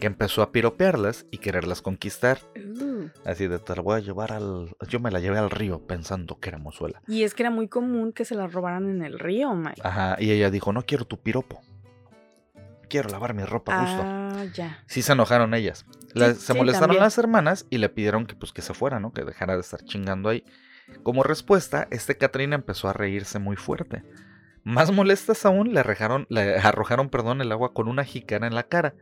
[0.00, 2.38] que empezó a piropearlas y quererlas conquistar.
[2.56, 3.08] Uh.
[3.24, 4.74] Así de te la voy a llevar al.
[4.88, 7.00] Yo me la llevé al río pensando que era mozuela.
[7.06, 9.80] Y es que era muy común que se la robaran en el río, Mike.
[9.84, 11.60] Ajá, y ella dijo: No quiero tu piropo.
[12.88, 14.02] Quiero lavar mi ropa a gusto.
[14.04, 14.82] Ah, ya.
[14.86, 15.86] Sí se enojaron ellas.
[16.12, 17.04] La- Sí, se sí, molestaron también.
[17.04, 19.12] las hermanas y le pidieron que pues que se fuera, ¿no?
[19.12, 20.42] Que dejara de estar chingando ahí.
[21.04, 24.02] Como respuesta, este Katrina empezó a reírse muy fuerte.
[24.64, 28.64] Más molestas aún, le arrojaron, le arrojaron perdón, el agua con una jícara en la
[28.64, 28.94] cara.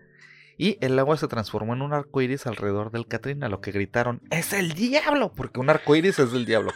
[0.58, 3.72] Y el agua se transformó en un arco iris alrededor del Katrina, a lo que
[3.72, 5.32] gritaron: ¡Es el diablo!
[5.34, 6.72] Porque un arco iris es del diablo.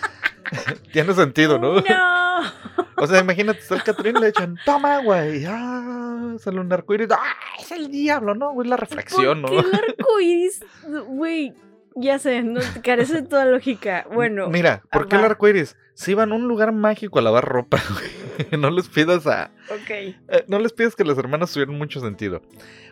[0.92, 1.74] Tiene sentido, ¿no?
[1.74, 1.82] No.
[2.96, 7.34] O sea, imagínate, está el Catrín, le echan, toma, güey, ah, sale un arcoíris, ah,
[7.60, 8.62] es el diablo, ¿no?
[8.62, 9.48] Es la reflexión, ¿no?
[9.48, 10.64] ¿Por qué el arco iris?
[11.08, 11.54] Güey,
[11.96, 14.06] ya sé, no, carece de toda lógica.
[14.12, 14.48] Bueno.
[14.48, 15.26] Mira, ¿por qué el va.
[15.26, 15.76] arcoíris?
[15.94, 18.10] Se iban a un lugar mágico a lavar ropa, güey.
[18.58, 19.50] No les pidas a.
[19.70, 19.90] Ok.
[19.90, 20.16] eh,
[20.48, 22.42] no les pidas que las hermanas tuvieran mucho sentido.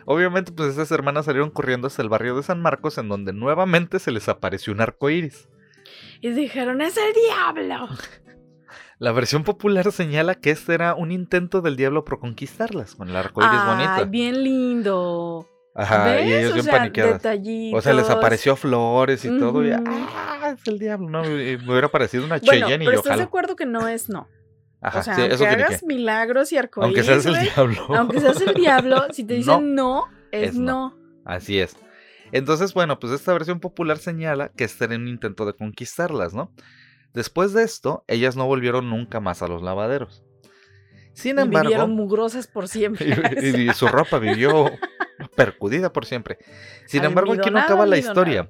[0.05, 3.99] Obviamente, pues esas hermanas salieron corriendo hasta el barrio de San Marcos, en donde nuevamente
[3.99, 5.47] se les apareció un arcoíris.
[6.21, 7.87] Y dijeron, es el diablo.
[8.99, 13.15] La versión popular señala que este era un intento del diablo por conquistarlas, con el
[13.15, 14.05] arcoíris Ay, bonito.
[14.09, 15.49] bien lindo.
[15.75, 17.13] Ajá, y ellos O bien sea, paniqueadas.
[17.23, 17.79] detallitos.
[17.79, 19.65] O sea, les apareció flores y todo.
[19.65, 21.23] Y, ah, es el diablo, ¿no?
[21.23, 24.07] Me hubiera parecido una Bueno, Cheyenne y pero yo estás de acuerdo que no es
[24.07, 24.29] no.
[24.83, 27.95] Ajá, o sea, sí, aunque eso hagas milagros y arcoíris, Aunque seas el diablo.
[27.95, 30.89] aunque seas el diablo, si te dicen no, es, es no.
[30.89, 31.21] no.
[31.25, 31.75] Así es.
[32.31, 36.51] Entonces, bueno, pues esta versión popular señala que este era un intento de conquistarlas, ¿no?
[37.13, 40.23] Después de esto, ellas no volvieron nunca más a los lavaderos.
[41.13, 43.15] Sin Y embargo, vivieron mugrosas por siempre.
[43.41, 44.71] y, y su ropa vivió
[45.35, 46.39] percudida por siempre.
[46.87, 48.49] Sin embargo, aquí no acaba la historia.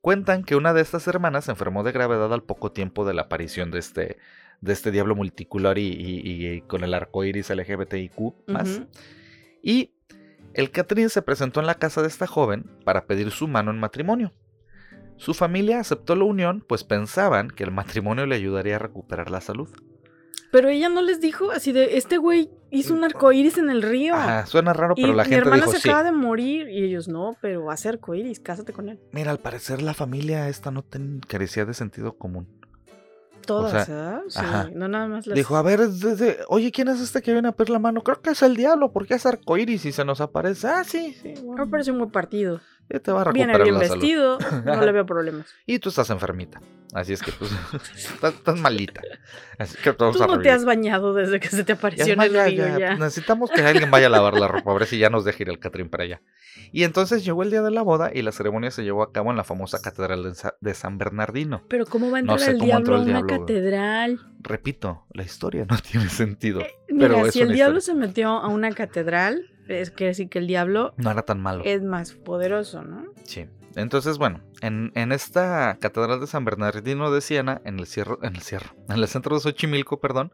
[0.00, 3.22] Cuentan que una de estas hermanas se enfermó de gravedad al poco tiempo de la
[3.22, 4.16] aparición de este,
[4.60, 8.34] de este diablo multicular y, y- y con el arco iris LGBTIQ.
[8.48, 8.68] más.
[8.78, 8.86] Ujú.
[9.62, 9.92] Y
[10.54, 13.78] el Catrín se presentó en la casa de esta joven para pedir su mano en
[13.78, 14.32] matrimonio.
[15.16, 19.40] Su familia aceptó la unión, pues pensaban que el matrimonio le ayudaría a recuperar la
[19.40, 19.68] salud.
[20.50, 24.14] Pero ella no les dijo así de, este güey hizo un arcoíris en el río.
[24.16, 25.88] Ajá, suena raro, y pero la mi gente hermana dijo se sí.
[25.88, 26.68] acaba de morir.
[26.70, 28.98] Y ellos, no, pero ser arcoíris, cásate con él.
[29.12, 32.48] Mira, al parecer la familia esta no ten- carecía de sentido común.
[33.58, 34.22] Todas, sea, ¿ah?
[34.66, 35.36] Sí, no nada más las...
[35.36, 38.02] Dijo, a ver, de- de- oye, ¿quién es este que viene a pedir la mano?
[38.02, 40.66] Creo que es el diablo, porque es arcoíris y se nos aparece.
[40.68, 41.34] Ah, sí, sí.
[41.42, 42.60] bueno, Me parece un buen partido.
[42.98, 44.00] Te va a Viene recuperar bien la salud.
[44.02, 45.46] vestido, no le veo problemas.
[45.66, 46.60] Y tú estás enfermita.
[46.92, 47.52] Así es que, pues,
[47.96, 49.00] estás, estás malita.
[49.58, 52.44] Así que Tú no te has bañado desde que se te apareció en el ya,
[52.46, 52.94] río ya, ya.
[52.96, 55.50] Necesitamos que alguien vaya a lavar la ropa, a ver si ya nos deja ir
[55.50, 56.20] el Catrín para allá.
[56.72, 59.30] Y entonces llegó el día de la boda y la ceremonia se llevó a cabo
[59.30, 61.62] en la famosa catedral de Sa- de San Bernardino.
[61.68, 64.18] Pero ¿cómo va a No entrar sé el diablo a una diablo, catedral?
[64.40, 66.60] Repito, la historia no tiene sentido.
[66.88, 68.00] Mira, pero es si el diablo historia.
[68.02, 71.62] se metió a una catedral, es que decir que el diablo No era tan malo.
[71.64, 73.04] es más poderoso, ¿no?
[73.24, 73.46] Sí.
[73.76, 78.34] Entonces, bueno, en, en esta catedral de San Bernardino de Siena, en el cierro, en
[78.34, 80.32] el cierro, en el centro de Xochimilco, perdón,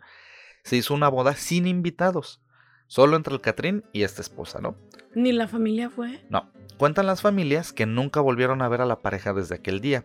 [0.64, 2.41] se hizo una boda sin invitados.
[2.89, 4.76] Solo entre el Catrín y esta esposa, ¿no?
[5.14, 6.24] Ni la familia fue.
[6.30, 6.51] No.
[6.78, 10.05] Cuentan las familias que nunca volvieron a ver a la pareja desde aquel día.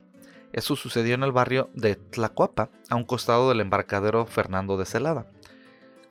[0.52, 5.28] Eso sucedió en el barrio de Tlacuapa, a un costado del embarcadero Fernando de Celada.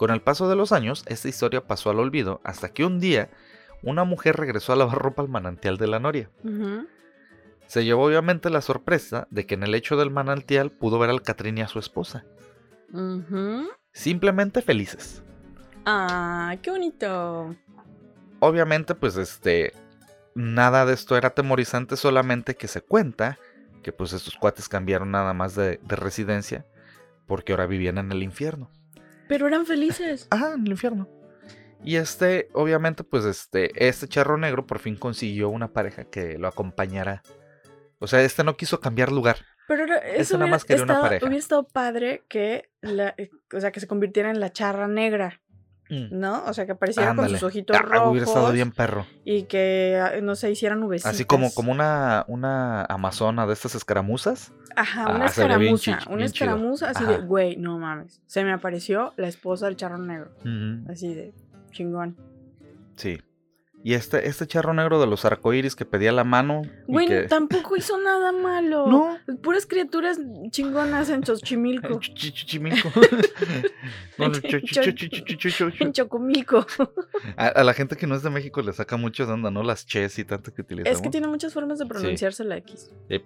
[0.00, 3.28] Con el paso de los años, esta historia pasó al olvido hasta que un día
[3.82, 6.30] una mujer regresó a lavar ropa al manantial de la Noria.
[7.66, 11.20] Se llevó obviamente la sorpresa de que en el lecho del manantial pudo ver al
[11.20, 12.24] Catrín y a su esposa.
[13.92, 15.22] Simplemente felices.
[15.84, 17.54] Ah, qué bonito.
[18.38, 19.74] Obviamente, pues este.
[20.34, 23.38] Nada de esto era atemorizante, solamente que se cuenta
[23.82, 26.64] que pues estos cuates cambiaron nada más de, de residencia
[27.26, 28.70] porque ahora vivían en el infierno.
[29.30, 30.26] Pero eran felices.
[30.30, 31.08] Ah, en el infierno.
[31.82, 36.48] Y este, obviamente, pues este, este charro negro por fin consiguió una pareja que lo
[36.48, 37.22] acompañara.
[38.00, 39.36] O sea, este no quiso cambiar lugar.
[39.68, 41.24] Pero era- eso nada más quería una estado, pareja.
[41.26, 45.40] hubiera estado padre que, la, eh, o sea, que se convirtiera en la charra negra.
[46.10, 46.44] ¿No?
[46.46, 47.28] O sea, que apareciera Ándale.
[47.30, 49.06] con sus ojitos Ah, rojos hubiera estado bien perro.
[49.24, 51.14] y que, ah, no sé, hicieran nubecitas.
[51.14, 54.52] Así como, como una, una amazona de estas escaramuzas.
[54.76, 55.98] Ajá, Ah, una bien escaramuza.
[56.10, 57.12] una escaramuza así Ajá.
[57.12, 58.20] de, güey, no mames.
[58.26, 60.30] Se me apareció la esposa del charro negro.
[60.40, 60.90] Ujú.
[60.92, 61.34] Así de,
[61.72, 62.16] chingón.
[62.96, 63.18] Sí.
[63.82, 66.60] Y este, este charro negro de los arcoíris que pedía la mano.
[66.86, 68.86] Güey, que- tampoco hizo nada malo.
[68.86, 69.18] No.
[69.42, 70.18] Puras criaturas
[70.50, 71.88] chingonas en Xochimilco.
[72.00, 72.90] Ch- ch- Chichimilco.
[74.18, 76.66] No, no, ch- ch- ch- ch- ch- ch- ch- en Chocomilco.
[77.38, 79.62] A, a la gente que no es de México le saca mucho de onda, ¿no?
[79.62, 80.94] Las ches y tanto que utilizamos.
[80.98, 82.90] Es que tiene muchas formas de pronunciarse la X.
[83.08, 83.22] Yep.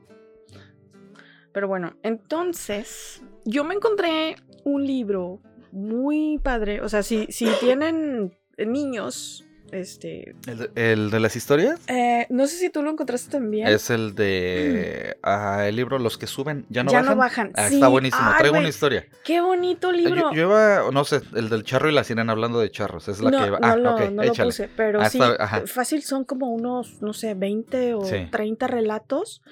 [1.53, 5.41] Pero bueno, entonces, yo me encontré un libro
[5.73, 6.81] muy padre.
[6.81, 9.45] O sea, si, si tienen niños,
[9.75, 10.35] este...
[10.47, 11.81] ¿El de, el de las historias?
[11.89, 13.67] eh, no sé si tú lo encontraste también.
[13.69, 17.15] Es el de ah, el libro Los que suben ya no Ya bajan.
[17.15, 17.53] no bajan.
[17.57, 17.75] Ah, Sí.
[17.75, 18.23] Está buenísimo.
[18.25, 19.07] Ay, Traigo una historia.
[19.25, 20.31] Qué bonito libro.
[20.31, 23.09] Yo, yo iba, no sé, el del charro y la sirena hablando de charros.
[23.09, 23.59] Es la no, que iba.
[23.59, 27.03] no Ah, lo, ok, no lo puse, pero Ah, sí, está- fácil son como unos,
[27.03, 28.29] no sé, 20 o Sí.
[28.31, 29.43] 30 relatos.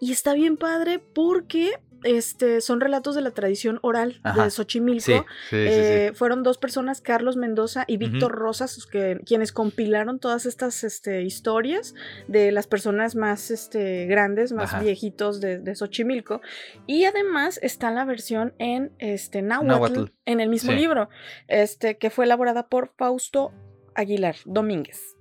[0.00, 1.72] Y está bien padre porque
[2.04, 4.44] este, son relatos de la tradición oral Ajá.
[4.44, 5.02] de Xochimilco.
[5.04, 6.16] Sí, sí, sí, Eh, sí.
[6.16, 11.94] Fueron dos personas, Carlos Mendoza y Víctor Rosas, que, quienes compilaron todas estas este, historias
[12.28, 14.82] de las personas más este, grandes, más Ajá.
[14.82, 16.40] viejitos de, de Xochimilco.
[16.86, 20.04] Y además está la versión en este, náhuatl, Náhuatl.
[20.26, 21.08] en el mismo libro,
[21.48, 23.52] este, que fue elaborada por Fausto
[23.94, 25.16] Aguilar Domínguez.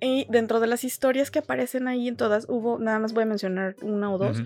[0.00, 3.26] Y dentro de las historias que aparecen ahí en todas, hubo, nada más voy a
[3.26, 4.42] mencionar una o dos,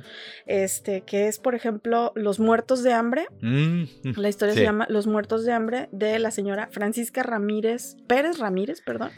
[0.47, 4.13] este, que es, por ejemplo, Los Muertos de Hambre, Mm, mm.
[4.17, 4.61] la historia Sí.
[4.61, 9.11] se llama Los Muertos de Hambre de la señora Francisca Ramírez, Pérez Ramírez, perdón,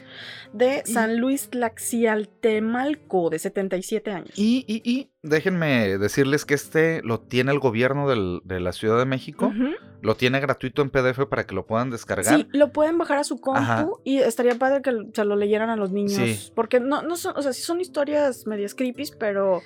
[0.53, 4.31] de San Luis Tlaxialtemalco, de 77 años.
[4.35, 8.97] Y, y, y déjenme decirles que este lo tiene el gobierno del- de la Ciudad
[8.97, 9.51] de México.
[10.01, 12.35] Lo tiene gratuito en PDF para que lo puedan descargar.
[12.37, 13.87] Sí, lo pueden bajar a su compu Ajá.
[14.03, 16.13] y estaría padre que se lo leyeran a los niños.
[16.13, 16.51] Sí.
[16.55, 19.61] Porque no, no son, o sea, sí son historias medias creepy, pero,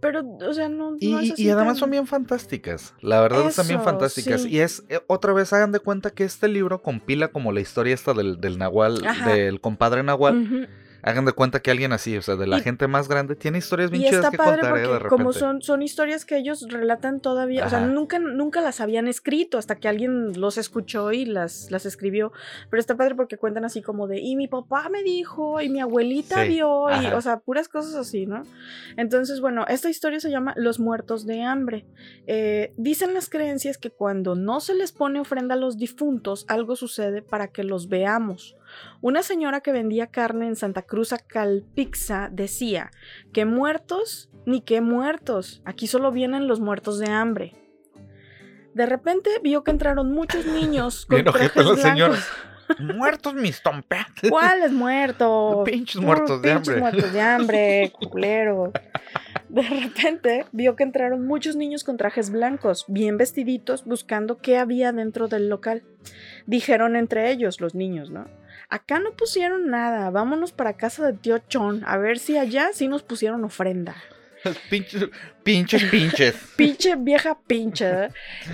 [0.00, 2.94] pero, o sea, no, Y, no es y- así y además tan- son bien fantásticas.
[3.02, 4.42] La verdad están bien fantásticas.
[4.42, 4.48] sí.
[4.48, 7.92] Y es, eh, otra vez, hagan de cuenta que este libro compila como la historia
[7.94, 9.30] esta del, del Nahual, Ajá.
[9.34, 10.68] del compadre Nahual.
[11.06, 13.58] Hagan de cuenta que alguien así, o sea, de la Y- gente más grande, tiene
[13.58, 15.08] historias bien Y chidas está que padre contar, eh, de porque repente.
[15.22, 19.56] como son, son historias que ellos relatan todavía, o sea, nunca, nunca las habían escrito
[19.56, 22.32] hasta que alguien los escuchó y las, las escribió.
[22.70, 25.80] Pero está padre porque cuentan así como de, y mi papá me dijo, y mi
[25.80, 28.42] abuelita Sí, vio, y, o sea, puras cosas así, ¿no?
[28.96, 31.86] Entonces, bueno, esta historia se llama Los muertos de hambre.
[32.26, 36.74] Eh, dicen las creencias que cuando no se les pone ofrenda a los difuntos, algo
[36.74, 38.56] sucede para que los veamos.
[39.00, 42.90] Una señora que vendía carne en Santa Cruz a Calpixa decía
[43.32, 47.52] que muertos ni que muertos, aquí solo vienen los muertos de hambre.
[48.74, 52.28] De repente vio que entraron muchos niños con trajes blancos.
[52.78, 54.28] Muertos mis tompetes.
[54.30, 55.64] ¿Cuáles muertos?
[55.64, 56.80] Pinches muertos de pinches hambre.
[56.80, 58.72] muertos de hambre, culero.
[59.48, 64.92] De repente vio que entraron muchos niños con trajes blancos, bien vestiditos, buscando qué había
[64.92, 65.84] dentro del local.
[66.46, 68.26] Dijeron entre ellos, los niños, ¿no?
[68.68, 72.88] Acá no pusieron nada, vámonos para casa de tío Chon, a ver si allá sí
[72.88, 73.96] nos pusieron ofrenda.
[74.70, 75.08] Pinches,
[75.42, 76.34] pinches, pinches.
[76.56, 77.86] Pinche vieja pinche.
[78.04, 78.08] ¿eh?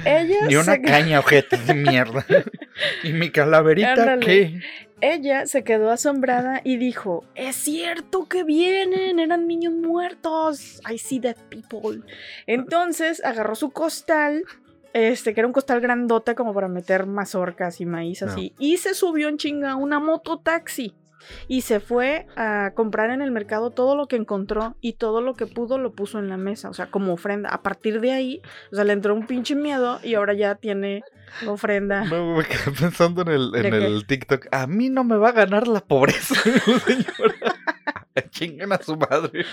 [0.05, 0.83] Ella Ni una se...
[0.83, 2.25] caña, ojete de mierda.
[3.03, 4.25] ¿Y mi calaverita Ándale.
[4.25, 4.61] qué?
[5.01, 10.81] Ella se quedó asombrada y dijo, es cierto que vienen, eran niños muertos.
[10.89, 12.03] I see dead people.
[12.47, 14.45] Entonces agarró su costal,
[14.93, 18.95] este, que era un costal grandote como para meter mazorcas y maíz así, y se
[18.95, 20.95] subió en chinga una mototaxi.
[21.47, 25.35] Y se fue a comprar en el mercado todo lo que encontró y todo lo
[25.35, 27.51] que pudo lo puso en la mesa, o sea, como ofrenda.
[27.51, 31.05] A partir de ahí, o sea, le entró un pinche miedo y ahora ya tiene
[31.47, 32.05] ofrenda.
[32.05, 34.49] Me, me quedé pensando en el, en el TikTok.
[34.51, 36.35] A mí no me va a ganar la pobreza,
[36.85, 37.52] señora.
[38.31, 39.45] Chingan a su madre.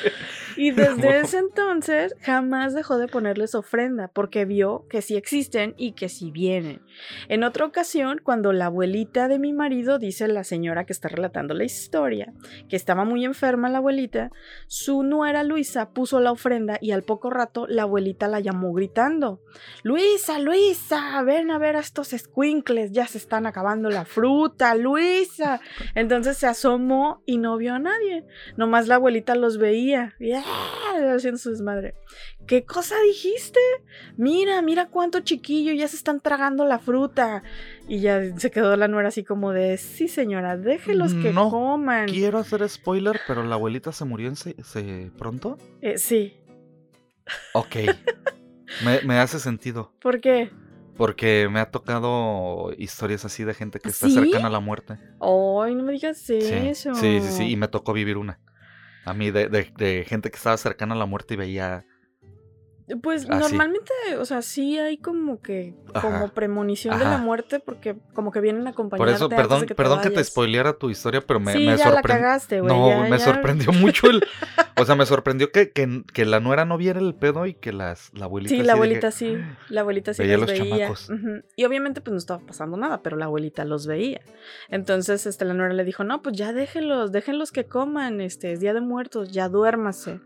[0.57, 5.93] Y desde ese entonces jamás dejó de ponerles ofrenda porque vio que sí existen y
[5.93, 6.81] que sí vienen.
[7.27, 11.53] En otra ocasión, cuando la abuelita de mi marido, dice la señora que está relatando
[11.53, 12.33] la historia,
[12.67, 14.31] que estaba muy enferma la abuelita,
[14.67, 19.41] su nuera Luisa puso la ofrenda y al poco rato la abuelita la llamó gritando,
[19.83, 25.61] Luisa, Luisa, ven a ver a estos escuincles, ya se están acabando la fruta, Luisa.
[25.95, 28.25] Entonces se asomó y no vio a nadie.
[28.57, 30.15] Nomás la abuelita los veía.
[30.19, 30.43] Y ¡ah!
[31.15, 31.95] haciendo su desmadre.
[32.45, 33.59] ¿Qué cosa dijiste?
[34.17, 37.43] Mira, mira cuánto chiquillo, ya se están tragando la fruta.
[37.87, 42.07] Y ya se quedó la nuera así como de, sí señora, déjelos que No coman.
[42.07, 45.57] Quiero hacer spoiler, pero la abuelita se murió en se, se- pronto.
[45.81, 46.35] Eh, sí,
[47.53, 47.75] Ok.
[48.83, 49.93] me, me hace sentido.
[50.01, 50.49] ¿por qué?
[50.99, 54.99] Porque me ha tocado historias así de gente que está cercana a la muerte.
[55.19, 56.93] Ay, no me digas Sí, eso.
[56.93, 58.39] sí, sí, sí, y me tocó vivir una.
[59.05, 61.85] A mí, de, de- de gente que estaba cercana a la muerte y veía.
[63.03, 67.59] Pues Ah, normalmente, o sea, sí hay como que, como Ajá, premonición de la muerte
[67.59, 70.09] porque como que vienen a acompañarte Por eso, antes perdón, de que te perdón que
[70.09, 72.63] te spoileara tu historia, pero me, sí, me sorprendió.
[72.63, 74.23] No, ya- me ya- sorprendió mucho el.
[74.81, 77.73] O sea, me sorprendió que, que, que la nuera no viera el pedo y que
[77.73, 78.55] las, la abuelita.
[78.55, 79.37] Sí, la abuelita sí,
[79.69, 80.63] la abuelita sí Veía los, veía.
[80.87, 81.11] chamacos.
[81.57, 84.21] Y obviamente pues no estaba pasando nada, pero la abuelita los veía.
[84.69, 88.61] Entonces, este, la nuera le dijo, no, pues ya déjenlos, déjenlos que coman, este, es
[88.61, 90.21] Día de Muertos, ya duérmase.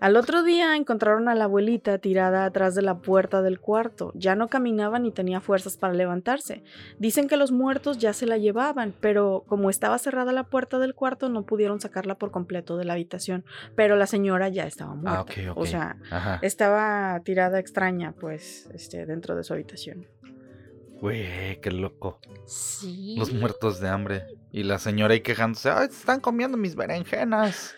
[0.00, 4.12] Al otro día encontraron a la abuelita tirada atrás de la puerta del cuarto.
[4.14, 6.62] Ya no caminaba ni tenía fuerzas para levantarse.
[6.98, 10.94] Dicen que los muertos ya se la llevaban, pero como estaba cerrada la puerta del
[10.94, 13.44] cuarto no pudieron sacarla por completo de la habitación.
[13.76, 15.18] Pero la señora ya estaba muerta.
[15.18, 15.56] Ah, ok.
[15.58, 16.38] O sea, Ajá.
[16.40, 20.06] estaba tirada extraña, pues, este, dentro de su habitación.
[21.00, 22.20] Güey, qué loco.
[22.46, 23.16] Sí.
[23.18, 24.24] Los muertos de hambre.
[24.50, 25.70] Y la señora ahí quejándose.
[25.70, 27.74] ¡Ay, se están comiendo mis berenjenas!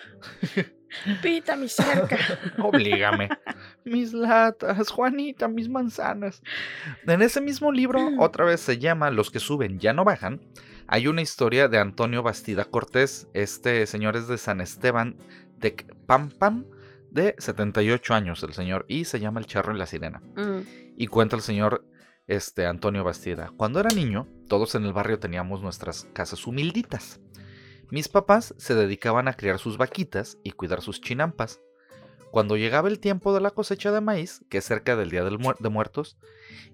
[1.22, 2.16] Pita mi cerca.
[2.58, 3.28] Oblígame.
[3.84, 6.42] mis latas, Juanita, mis manzanas.
[7.06, 10.40] En ese mismo libro, otra vez se llama Los que suben ya no bajan.
[10.86, 13.28] Hay una historia de Antonio Bastida Cortés.
[13.32, 15.16] Este señor es de San Esteban
[15.58, 15.74] de
[16.06, 16.66] Pampam,
[17.10, 18.84] de 78 años el señor.
[18.88, 20.20] Y se llama El Charro y la Sirena.
[20.36, 20.60] Mm.
[20.96, 21.86] Y cuenta el señor
[22.26, 23.52] este, Antonio Bastida.
[23.56, 27.21] Cuando era niño, todos en el barrio teníamos nuestras casas humilditas.
[27.92, 31.60] Mis papás se dedicaban a criar sus vaquitas y cuidar sus chinampas.
[32.30, 35.38] Cuando llegaba el tiempo de la cosecha de maíz, que es cerca del Día del
[35.38, 36.16] Muer- de Muertos,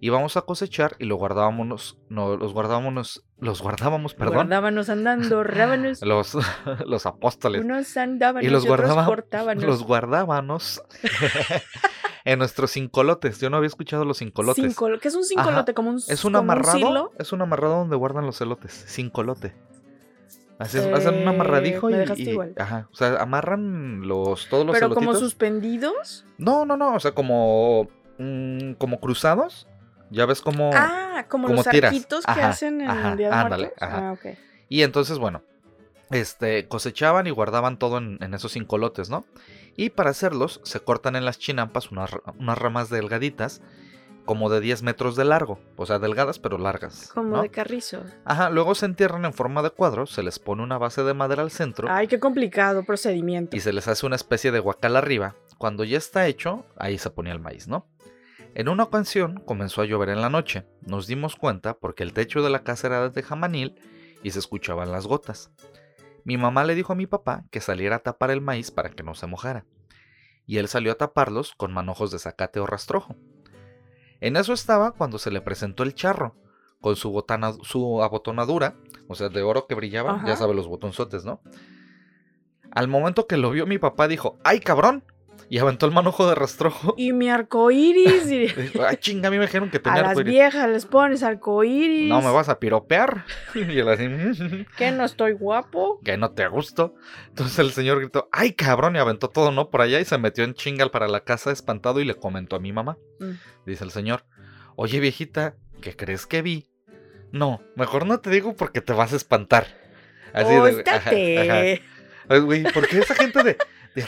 [0.01, 6.01] íbamos a cosechar y lo guardábamos, no, los guardábamos, los guardábamos, perdón, Guardábanos andando, rábanos.
[6.03, 6.37] los,
[6.87, 9.65] los apóstoles, Unos andaban y los portábanos.
[9.65, 10.81] los guardábamos
[12.25, 13.41] en nuestros cincolotes.
[13.41, 14.65] Yo no había escuchado los cincolotes.
[14.77, 15.75] Cincolo- ¿Qué es un cincolote?
[15.75, 17.11] Como un, Es un como amarrado.
[17.19, 18.73] es un amarrado donde guardan los elotes.
[18.87, 19.11] Sin
[20.59, 20.79] colote.
[20.79, 22.55] Hacen, hacen un amarradijo me y, dejaste y- igual.
[22.59, 22.89] Ajá.
[22.93, 26.25] O sea, amarran los, todos los Pero como suspendidos.
[26.37, 26.95] No, no, no.
[26.95, 27.89] O sea, como.
[28.19, 29.67] mm, como cruzados.
[30.11, 30.71] Ya ves como.
[30.75, 31.93] Ah, como, como los tiras.
[31.93, 34.09] arquitos que hacen en ajá, el Día de ándale, ajá.
[34.09, 34.27] Ah, ok.
[34.69, 35.43] Y entonces, bueno.
[36.11, 39.27] Este, cosechaban y guardaban todo en, en esos cincolotes, ¿no?
[39.77, 42.11] Y para hacerlos, se cortan en las chinampas unas
[42.59, 43.61] ramas delgaditas,
[44.29, 45.59] como de 10 metros de largo.
[45.77, 47.11] O sea, delgadas pero largas.
[47.15, 47.43] Como ¿no?
[47.43, 48.05] de carrizo.
[48.27, 51.41] Ajá, luego se entierran en forma de cuadro, se les pone una base de madera
[51.41, 53.57] al centro Ay, qué complicado procedimiento.
[53.57, 55.35] y se les hace una especie de guacal arriba.
[55.57, 57.87] Cuando ya está hecho, ahí se ponía el maíz, ¿no?
[58.55, 60.67] En una ocasión comenzó a llover en la noche.
[60.83, 63.81] Nos dimos cuenta porque el techo de la casa era de tejamanil
[64.23, 65.51] y se escuchaban las gotas.
[66.25, 69.03] Mi mamá le dijo a mi papá que saliera a tapar el maíz para que
[69.03, 69.65] no se mojara.
[70.45, 73.17] Y él salió a taparlos con manojos de zacate o rastrojo.
[74.21, 76.35] En eso estaba cuando se le presentó el charro,
[76.81, 78.77] con su, botana- su abotonadura,
[79.09, 80.27] o sea, de oro que brillaba, Ajá.
[80.29, 81.41] ya sabe, los botonzotes, ¿no?
[82.71, 85.05] Al momento que lo vio mi papá dijo, ¡ay cabrón!
[85.51, 86.95] Y aventó el manojo de rastrojo.
[86.99, 88.27] Y mi arcoíris.
[88.31, 88.49] y-
[88.87, 89.29] ¡ay chinga!
[89.29, 90.33] A mí me dijeron que A tenía las arcoíris".
[90.33, 92.09] viejas les pones arcoíris.
[92.09, 93.25] No me vas a piropear.
[93.55, 96.01] Y él así, ¿Qué no estoy guapo?
[96.05, 96.95] que no te gusto.
[97.29, 98.97] Entonces el señor gritó, ¡ay cabrón!
[98.97, 99.71] Y aventó todo, ¿no?
[99.71, 102.61] Por allá y se metió en chingal para la casa espantado y le comentó a
[102.61, 102.99] mi mamá.
[103.21, 103.33] Mm.
[103.67, 104.25] Dice el señor,
[104.77, 106.71] oye viejita, ¿qué crees que vi?
[107.33, 109.67] No, mejor no te digo porque te vas a espantar.
[110.33, 111.83] Así de, ajá, ajá.
[112.31, 113.59] Ay, güey, ¿por qué esa gente de, de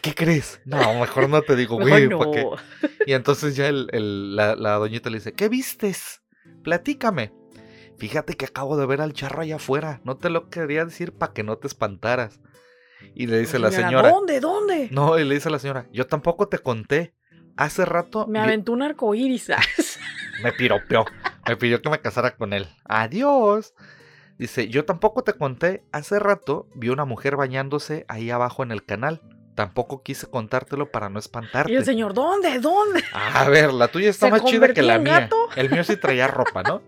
[0.00, 0.60] qué crees?
[0.64, 2.08] No, mejor no te digo, güey.
[3.06, 6.22] Y entonces ya el, el- la, la doñita le dice, ¿qué vistes?
[6.62, 7.32] Platícame.
[7.98, 10.00] Fíjate que acabo de ver al charro allá afuera.
[10.04, 12.40] No te lo quería decir para que no te espantaras.
[13.14, 14.40] Y le dice la señora, ¿Dónde?
[14.40, 14.88] ¿Dónde?
[14.90, 17.14] no, y le dice la señora, yo tampoco te conté.
[17.56, 19.50] Hace rato Me aventó un arcoíris.
[20.42, 21.04] me piropeó.
[21.48, 22.68] Me pidió que me casara con él.
[22.84, 23.74] Adiós.
[24.38, 25.84] Dice, yo tampoco te conté.
[25.92, 29.20] Hace rato vi una mujer bañándose ahí abajo en el canal.
[29.60, 31.70] Tampoco quise contártelo para no espantarte.
[31.70, 32.58] y el señor, ¿dónde?
[32.60, 33.04] ¿Dónde?
[33.12, 35.20] A ver, la tuya está ¿Se más chida que la mía.
[35.20, 35.36] gato?
[35.54, 36.80] El mío sí traía ropa, ¿no?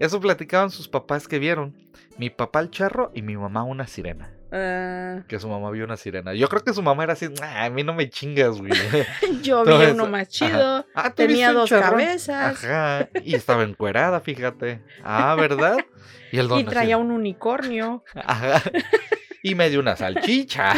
[0.00, 1.76] Eso platicaban sus papás que vieron.
[2.18, 4.32] Mi papá el charro y mi mamá una sirena.
[4.50, 6.34] Ah, Que su mamá vio una sirena.
[6.34, 8.72] Yo creo que su mamá era así, "Ah, a mí no me chingas, güey.
[9.44, 10.84] yo vi uno más chido.
[10.96, 11.90] Ah, ¿tú Tenía dos charrón?
[12.00, 12.64] cabezas.
[12.64, 13.08] Ajá.
[13.22, 14.82] Y estaba encuerada, fíjate.
[15.04, 15.76] Ah, ¿verdad?
[16.32, 18.02] Y el don Y así, traía un unicornio.
[18.14, 18.60] Ajá.
[19.42, 20.74] Y me dio una salchicha.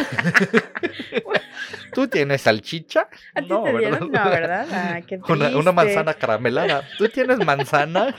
[1.93, 3.07] ¿Tú tienes salchicha?
[3.33, 4.11] ¿A ti te dieron?
[4.11, 4.67] No, ¿verdad?
[4.71, 6.83] Ah, qué Una, una manzana caramelada.
[6.97, 8.13] ¿Tú tienes manzana?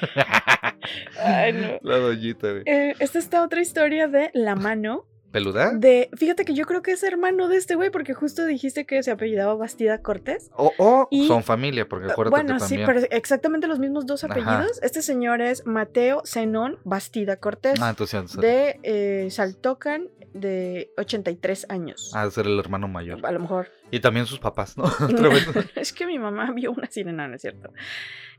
[1.23, 1.79] Ay, no.
[1.83, 2.63] La doñita, güey.
[2.67, 5.05] Eh, esta está otra historia de la mano.
[5.33, 5.73] ¿Peluda?
[5.75, 9.03] De, fíjate que yo creo que es hermano de este güey, porque justo dijiste que
[9.03, 10.51] se apellidaba Bastida Cortés.
[10.57, 12.87] O, o Y- son familia, porque acuérdate Bueno, que sí, también.
[12.87, 14.33] pero exactamente los mismos dos Ajá.
[14.33, 14.81] apellidos.
[14.83, 20.09] Este señor es Mateo Zenón Bastida Cortés, Ah, entonces de eh, Saltocan,
[20.41, 22.13] de 83 años.
[22.15, 23.25] de ser el hermano mayor.
[23.25, 23.69] A lo mejor.
[23.91, 24.85] Y también sus papás, ¿no?
[25.77, 27.71] Es que mi mamá vio una sirena, ¿no es cierto?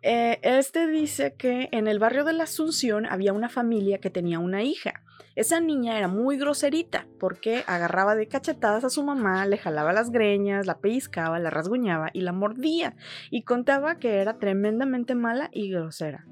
[0.02, 4.40] Eh, este dice que en el barrio de la Asunción había una familia que tenía
[4.40, 5.04] una hija.
[5.36, 10.10] Esa niña era muy groserita porque agarraba de cachetadas a su mamá, le jalaba las
[10.10, 12.96] greñas, la pellizcaba, la rasguñaba y la mordía
[13.30, 16.26] y contaba que era tremendamente mala y grosera.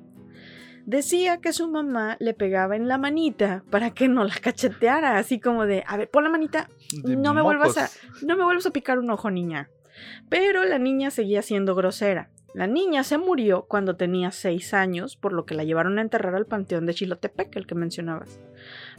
[0.85, 5.39] Decía que su mamá le pegaba en la manita para que no la cacheteara, así
[5.39, 6.69] como de, a ver, pon la manita,
[7.03, 7.89] De No me vuelvas a-
[8.25, 9.69] no me vuelvas a picar un ojo, niña.
[10.29, 12.29] Pero la niña seguía siendo grosera.
[12.53, 16.35] La niña se murió cuando tenía seis años, por lo que la llevaron a enterrar
[16.35, 18.39] al panteón de Chilotepec, el que mencionabas.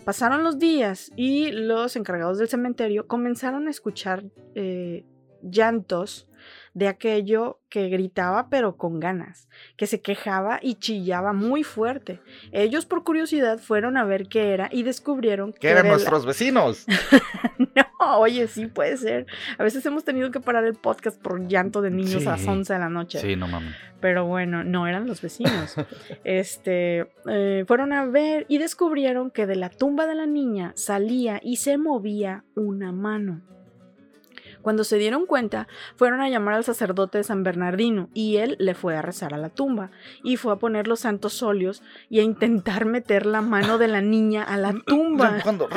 [0.04, 4.24] Pasaron los días y los encargados del cementerio comenzaron a escuchar
[4.54, 5.04] eh,
[5.42, 6.28] llantos
[6.76, 9.48] de aquello que gritaba pero con ganas,
[9.78, 12.20] que se quejaba y chillaba muy fuerte.
[12.52, 16.84] Ellos por curiosidad fueron a ver qué era y descubrieron que eran nuestros vecinos.
[17.58, 19.26] no, oye, sí puede ser.
[19.56, 22.70] A veces hemos tenido que parar el podcast por llanto de niños a las 11
[22.70, 23.20] de la noche.
[23.20, 23.74] Sí, no mames.
[24.00, 25.76] Pero bueno, no eran los vecinos.
[26.24, 31.40] este, eh, fueron a ver y descubrieron que de la tumba de la niña salía
[31.42, 33.40] y se movía una mano.
[34.66, 38.74] Cuando se dieron cuenta, fueron a llamar al sacerdote de San Bernardino y él le
[38.74, 39.92] fue a rezar a la tumba
[40.24, 44.00] y fue a poner los santos óleos y a intentar meter la mano de la
[44.00, 45.38] niña a la tumba.
[45.44, 45.68] Cuando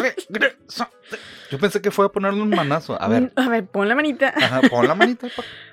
[1.49, 3.01] yo pensé que fue a ponerle un manazo.
[3.01, 3.31] A ver.
[3.35, 4.33] A ver, pon la manita.
[4.35, 5.27] Ajá, pon la manita.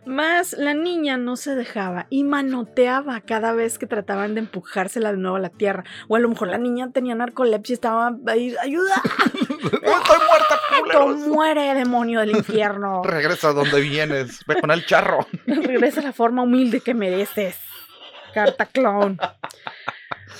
[0.06, 5.18] Más la niña no se dejaba y manoteaba cada vez que trataban de empujársela de
[5.18, 5.84] nuevo a la tierra.
[6.08, 8.94] O a lo mejor la niña tenía narcolepsia y estaba ahí, ¡ayuda!
[9.34, 10.60] ¡Estoy muerta,
[11.28, 13.02] muere, demonio del infierno!
[13.04, 15.26] Regresa donde vienes, ve con el charro.
[15.46, 17.58] Regresa a la forma humilde que mereces.
[18.34, 19.18] Carta clown.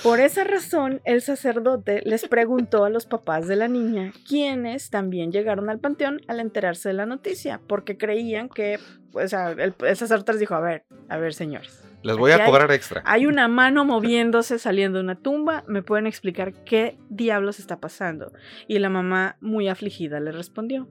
[0.03, 5.31] Por esa razón, el sacerdote les preguntó a los papás de la niña, quienes también
[5.31, 8.79] llegaron al panteón al enterarse de la noticia, porque creían que,
[9.13, 11.86] o sea, el, sacerdote les dijo, a ver, a ver, señores.
[12.03, 13.01] Les voy a cobrar extra.
[13.05, 18.31] Hay una mano moviéndose saliendo de una tumba, ¿me pueden explicar qué diablos está pasando?
[18.67, 20.87] Y la mamá, muy afligida, le respondió,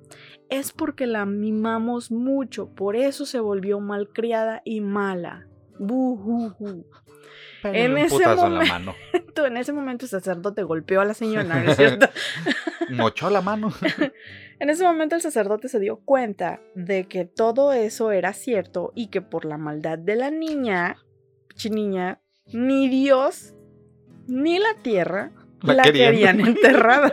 [0.51, 5.47] es porque la mimamos mucho, por eso se volvió malcriada y mala.
[5.79, 6.87] Buhuhu
[7.75, 9.26] en ese momento, en
[9.57, 12.09] ese momento el sacerdote golpeó a la señora, ¿no es cierto?
[12.91, 13.73] Mochó la mano.
[14.61, 19.09] en ese momento el sacerdote se dio cuenta de que todo eso era cierto y
[19.09, 20.97] que por la maldad de la niña,
[21.71, 22.21] niña,
[22.53, 23.55] ni Dios
[24.29, 25.33] ni la tierra
[25.63, 26.41] la, querían.
[26.41, 27.13] enterrada.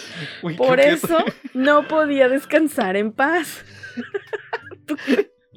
[0.56, 1.18] por eso
[1.54, 3.64] no podía descansar en paz.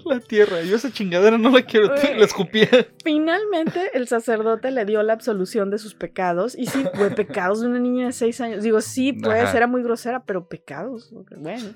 [0.06, 1.88] La tierra, yo esa chingadera no la quiero,
[2.18, 2.70] la escupía.
[3.04, 6.56] Finalmente, el sacerdote le dio la absolución de sus pecados.
[6.56, 8.64] Y sí, fue pecados de una niña de seis años.
[8.64, 11.12] Digo, sí, pues era muy grosera, pero pecados.
[11.38, 11.74] Bueno.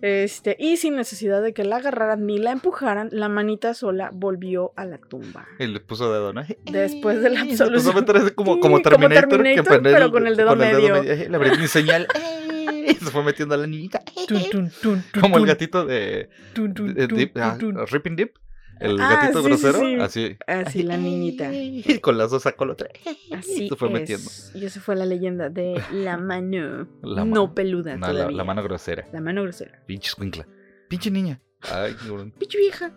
[0.00, 4.72] Este, y sin necesidad de que la agarraran ni la empujaran, la manita sola volvió
[4.76, 5.46] a la tumba.
[5.58, 6.42] Y le puso dedo, ¿no?
[6.70, 8.04] Después de la absolución.
[8.36, 11.02] como, como, Terminator, como Terminator pero con el dedo medio.
[11.02, 12.06] Le abrí mi señal.
[12.98, 14.02] se fue metiendo a la niñita.
[15.20, 18.36] Como el gatito de, Ripping Dip.
[18.80, 20.02] El gatito grosero.
[20.02, 20.36] Así.
[20.46, 21.52] Así la niñita.
[21.52, 22.88] Y con las dos sacó la otra.
[23.32, 24.28] Así se fue metiendo.
[24.54, 26.88] Y esa fue la leyenda de la mano.
[27.02, 27.96] no peluda.
[27.96, 29.06] la, mano grosera.
[29.12, 29.80] La mano grosera.
[29.86, 30.46] Pinche escuincla.
[30.88, 31.40] Pinche niña.
[31.62, 31.94] Ay,
[32.38, 32.92] Pinche vieja.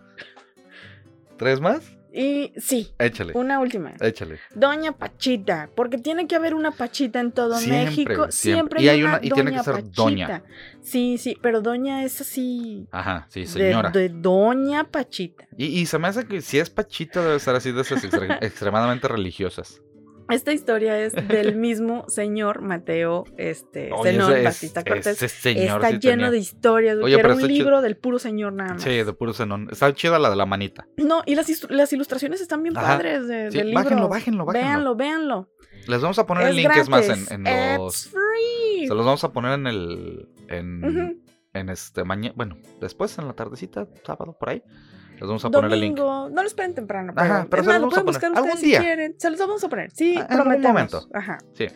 [1.38, 1.97] ¿Tres más?
[2.12, 2.92] Y sí.
[2.98, 3.32] Échale.
[3.34, 3.92] Una última.
[4.00, 4.38] Échale.
[4.54, 5.70] Doña Pachita.
[5.74, 8.26] Porque tiene que haber una Pachita en todo México.
[8.30, 8.82] Siempre.
[8.82, 10.42] Y hay una, y tiene que ser Doña.
[10.80, 12.86] Sí, sí, pero Doña es así.
[12.90, 13.90] Ajá, sí, señora.
[13.90, 15.46] De, Doña Pachita.
[15.56, 18.02] Y, y, se me hace que si es Pachita debe ser así de esas
[18.40, 19.82] extremadamente religiosas.
[20.28, 25.22] Esta historia es del mismo señor Mateo este, Zenón Batista Cortés.
[25.22, 26.96] está lleno de historias.
[26.98, 28.82] Oye, era un libro del puro señor nada más.
[28.82, 29.68] Sí, de puro Zenón.
[29.70, 30.86] Está chida la de la manita.
[30.96, 33.82] No, y las, las ilustraciones están bien padres de, del libro.
[33.82, 34.66] Bájenlo, bájenlo, bájenlo.
[34.68, 35.50] Véanlo, véanlo.
[35.86, 37.44] Les vamos a poner el link, es más, en,
[37.78, 38.08] los...
[38.08, 38.86] free.
[38.86, 40.28] Se los vamos a poner en el...
[40.48, 41.22] En,
[41.54, 42.34] en este mañana...
[42.36, 44.62] Bueno, después en la tardecita, sábado, por ahí.
[45.20, 45.98] Les vamos a poner el link.
[45.98, 47.12] No lo esperen temprano.
[47.14, 48.38] Pero, Ajá, pero se los vamos a poner.
[48.38, 48.78] ¿Algún día?
[48.78, 49.14] Si quieren.
[49.18, 49.90] Se los vamos a poner.
[49.90, 51.08] Sí, ah, en algún momento.
[51.12, 51.38] Ajá.
[51.54, 51.66] Sí.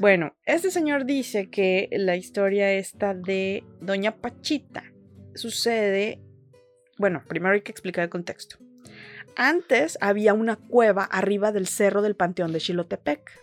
[0.00, 4.84] Bueno, este señor dice que la historia esta de Doña Pachita
[5.34, 6.20] sucede.
[6.98, 8.56] Bueno, primero hay que explicar el contexto.
[9.34, 13.40] Antes había una cueva arriba del cerro del Panteón de Xilotepec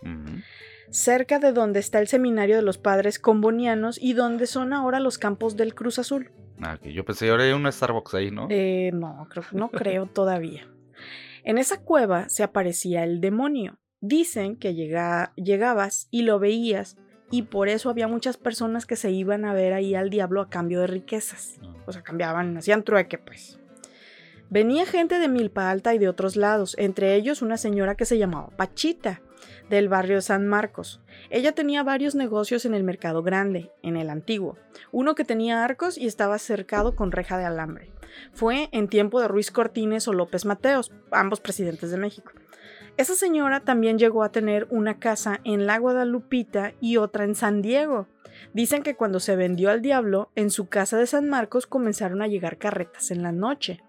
[0.90, 5.18] cerca de donde está el seminario de los padres combonianos y donde son ahora los
[5.18, 6.30] campos del Cruz Azul.
[6.62, 8.46] Ah, que yo pensé que ahora hay un Starbucks ahí, ¿no?
[8.50, 10.68] Eh, no, creo, no creo todavía.
[11.42, 13.78] En esa cueva se aparecía el demonio.
[14.00, 16.96] Dicen que llegabas y lo veías
[17.30, 20.50] y por eso había muchas personas que se iban a ver ahí al diablo a
[20.50, 21.58] cambio de riquezas.
[21.62, 21.74] Ah.
[21.86, 23.58] O sea, cambiaban, hacían trueque, pues.
[24.48, 28.18] Venía gente de Milpa Alta y de otros lados, entre ellos una señora que se
[28.18, 29.22] llamaba Pachita,
[29.70, 31.00] del barrio San Marcos.
[31.30, 34.58] Ella tenía varios negocios en el mercado grande, en el antiguo,
[34.92, 37.90] uno que tenía arcos y estaba cercado con reja de alambre.
[38.32, 42.32] Fue en tiempo de Ruiz Cortines o López Mateos, ambos presidentes de México.
[42.96, 47.62] Esa señora también llegó a tener una casa en la Guadalupita y otra en San
[47.62, 48.08] Diego.
[48.52, 52.26] Dicen que cuando se vendió al diablo, en su casa de San Marcos comenzaron a
[52.26, 53.80] llegar carretas en la noche.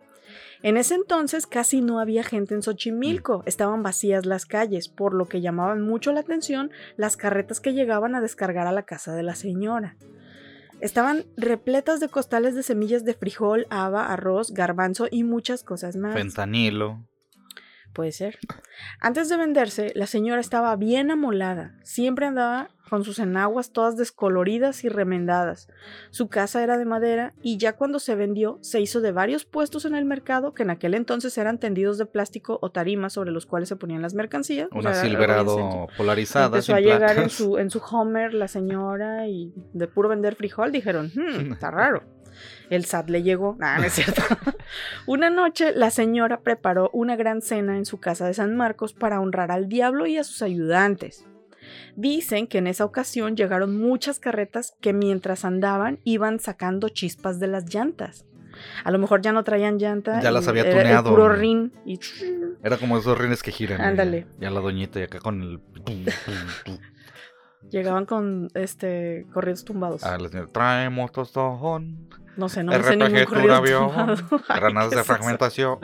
[0.64, 5.28] En ese entonces casi no había gente en Xochimilco, estaban vacías las calles, por lo
[5.28, 9.24] que llamaban mucho la atención las carretas que llegaban a descargar a la casa de
[9.24, 9.98] la señora.
[10.80, 16.14] Estaban repletas de costales de semillas de frijol, haba, arroz, garbanzo y muchas cosas más.
[16.14, 17.06] Fentanilo.
[17.94, 18.40] Puede ser.
[19.00, 21.76] Antes de venderse, la señora estaba bien amolada.
[21.84, 25.70] Siempre andaba con sus enaguas todas descoloridas y remendadas.
[26.10, 29.86] Su casa era de madera y ya cuando se vendió se hizo de varios puestos
[29.86, 33.46] en el mercado que en aquel entonces eran tendidos de plástico o tarimas sobre los
[33.46, 34.68] cuales se ponían las mercancías.
[34.74, 36.48] Una Silverado polarizada.
[36.48, 40.74] Empezó a llegar en su, en su Homer la señora y de puro vender frijol
[40.74, 42.04] dijeron, hmm, está raro.
[42.70, 43.58] El SAT le llegó.
[43.62, 44.22] Ah, no es cierto.
[45.06, 49.20] una noche la señora preparó una gran cena en su casa de San Marcos para
[49.20, 51.26] honrar al diablo y a sus ayudantes.
[51.96, 57.48] Dicen que en esa ocasión llegaron muchas carretas que mientras andaban iban sacando chispas de
[57.48, 58.26] las llantas.
[58.84, 60.22] A lo mejor ya no traían llanta.
[60.22, 61.10] Ya las había era el tuneado.
[61.12, 62.00] puro rin y
[62.64, 63.82] Era como esos rines que giran.
[63.82, 64.28] Ándale.
[64.40, 65.62] Ya la doñita y acá con el.
[67.70, 70.04] llegaban con este corridos tumbados.
[70.04, 72.10] Ah, la señora, traemos tostón.
[72.42, 73.62] No sé, no me sé ningún corrido
[74.48, 75.78] Granadas ¿qué de fragmentación.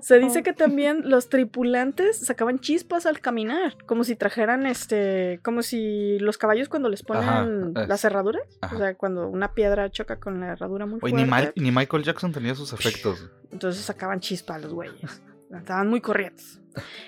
[0.00, 5.62] Se dice que también los tripulantes sacaban chispas al caminar, como si trajeran este, como
[5.62, 7.88] si los caballos cuando les ponen Ajá, es.
[7.88, 8.74] la cerradura, Ajá.
[8.74, 11.70] o sea, cuando una piedra choca con la herradura muy Oye, fuerte, ni, Ma- ni
[11.70, 13.30] Michael Jackson tenía sus efectos.
[13.52, 15.22] entonces sacaban chispa a los güeyes.
[15.54, 16.60] Estaban muy corrientes.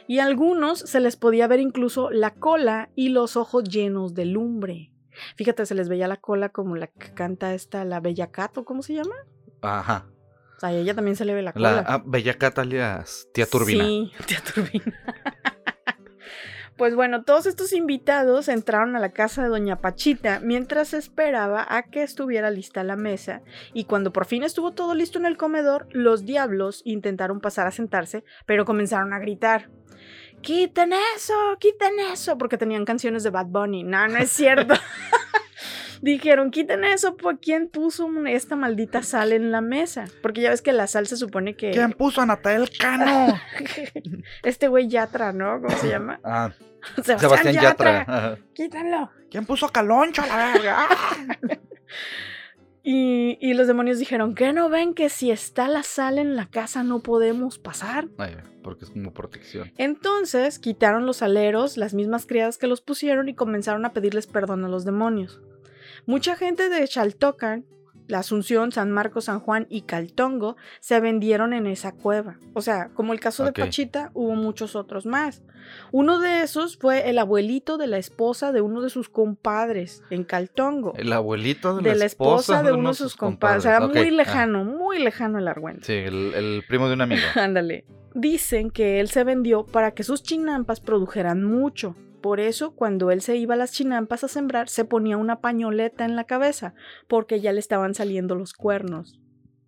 [0.07, 4.24] Y a algunos se les podía ver incluso la cola y los ojos llenos de
[4.26, 4.92] lumbre.
[5.37, 8.64] Fíjate, se les veía la cola como la que canta esta, la Bella Cat, ¿o
[8.64, 9.14] cómo se llama?
[9.62, 10.07] Ajá.
[10.57, 11.73] O sea, a ella también se le ve la cola.
[11.73, 13.85] La ah, Bella Catalias, tía Turbina.
[13.85, 14.97] Sí, tía Turbina.
[16.77, 21.85] Pues bueno, todos estos invitados entraron a la casa de Doña Pachita mientras esperaba a
[21.85, 23.41] que estuviera lista la mesa
[23.73, 27.71] y cuando por fin estuvo todo listo en el comedor, los diablos intentaron pasar a
[27.71, 29.71] sentarse, pero comenzaron a gritar.
[30.47, 31.34] ¡Quiten eso!
[31.59, 32.38] ¡Quiten eso!
[32.38, 33.82] Porque tenían canciones de Bad Bunny.
[33.82, 34.74] No, no es cierto.
[36.03, 40.05] Dijeron, quiten eso, ¿por quién puso esta maldita sal en la mesa?
[40.22, 41.72] Porque ya ves que la sal se supone que...
[41.72, 43.40] ¿Quién puso a Natael Cano?
[44.44, 45.61] este güey Yatra, ¿no?
[45.61, 46.20] ¿Cómo se llama?
[46.22, 46.53] Ah,
[46.94, 48.38] Sebastián, Sebastián Yatra.
[48.55, 49.11] Yatra.
[49.28, 50.88] ¿Quién puso a Caloncho a la verga?
[52.89, 56.47] Y, y los demonios dijeron, ¿qué no ven que si está la sal en la
[56.47, 58.07] casa no podemos pasar?
[58.16, 59.72] Ay, porque es como protección.
[59.76, 64.64] Entonces quitaron los aleros, las mismas criadas que los pusieron y comenzaron a pedirles perdón
[64.64, 65.41] a los demonios.
[66.07, 67.66] Mucha gente de Chaltocan,
[68.09, 72.38] la Asunción, San Marcos, San Juan y Caltongo se vendieron en esa cueva.
[72.54, 75.42] O sea, como el caso de Pachita, hubo muchos otros más.
[75.92, 80.24] Uno de esos fue el abuelito de la esposa de uno de sus compadres en
[80.24, 80.94] Caltongo.
[80.96, 83.59] El abuelito de, de la esposa de uno de sus compadres.
[83.59, 85.84] O sea, muy ah, lejano, muy lejano el argüente.
[85.84, 87.22] Sí, el, el primo de un amigo.
[87.34, 87.84] Ándale.
[88.14, 91.96] Dicen que él se vendió para que sus chinampas produjeran mucho.
[92.27, 96.05] Por eso, cuando él se iba a las chinampas a sembrar, se ponía una pañoleta
[96.05, 96.74] en la cabeza,
[97.07, 99.20] porque ya le estaban saliendo los cuernos.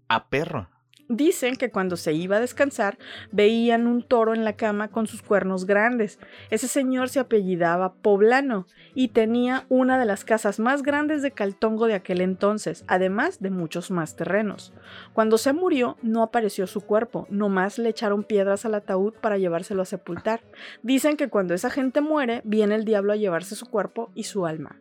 [0.09, 0.69] A perro.
[1.09, 2.99] Dicen que cuando se iba a descansar,
[3.33, 6.19] veían un toro en la cama con sus cuernos grandes.
[6.51, 11.87] Ese señor se apellidaba Poblano y tenía una de las casas más grandes de Caltongo
[11.87, 14.75] de aquel entonces, además de muchos más terrenos.
[15.15, 19.81] Cuando se murió, no apareció su cuerpo, nomás le echaron piedras al ataúd para llevárselo
[19.81, 20.43] a sepultar.
[20.83, 24.45] Dicen que cuando esa gente muere, viene el diablo a llevarse su cuerpo y su
[24.45, 24.77] alma.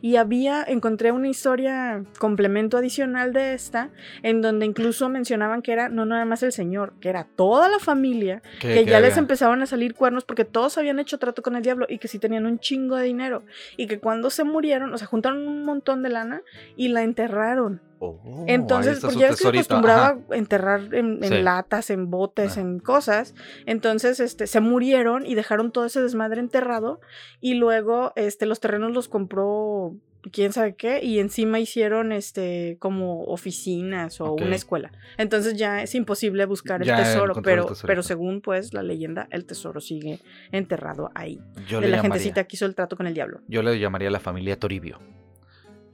[0.00, 3.90] Y había, encontré una historia, complemento adicional de esta,
[4.22, 7.80] en donde incluso mencionaban que era no nada más el señor, que era toda la
[7.80, 11.62] familia, que, ya les empezaban a salir cuernos porque todos habían hecho trato con el
[11.62, 13.42] diablo y que sí tenían un chingo de dinero.
[13.76, 16.42] Y que cuando se murieron, o sea, juntaron un montón de lana
[16.76, 17.80] y la enterraron.
[17.98, 20.18] Oh, Entonces, porque ya ves que acostumbraba ajá.
[20.30, 21.42] a enterrar en, en Sí.
[21.42, 22.60] latas, en botes, Ah.
[22.60, 23.34] en cosas.
[23.64, 27.00] Entonces, este, se murieron y dejaron todo ese desmadre enterrado.
[27.40, 29.94] Y luego, este, los terrenos los compró
[30.32, 31.02] quién sabe qué.
[31.04, 34.92] Y encima hicieron, este, como oficinas o una escuela.
[35.18, 37.34] Entonces ya es imposible buscar el tesoro.
[37.36, 40.20] el Pero, pero según, pues, la leyenda, el tesoro sigue
[40.52, 41.40] enterrado ahí.
[41.68, 43.40] Yo de le la llamaría- gentecita que hizo el trato con el diablo.
[43.48, 45.00] Yo le llamaría la familia Toribio.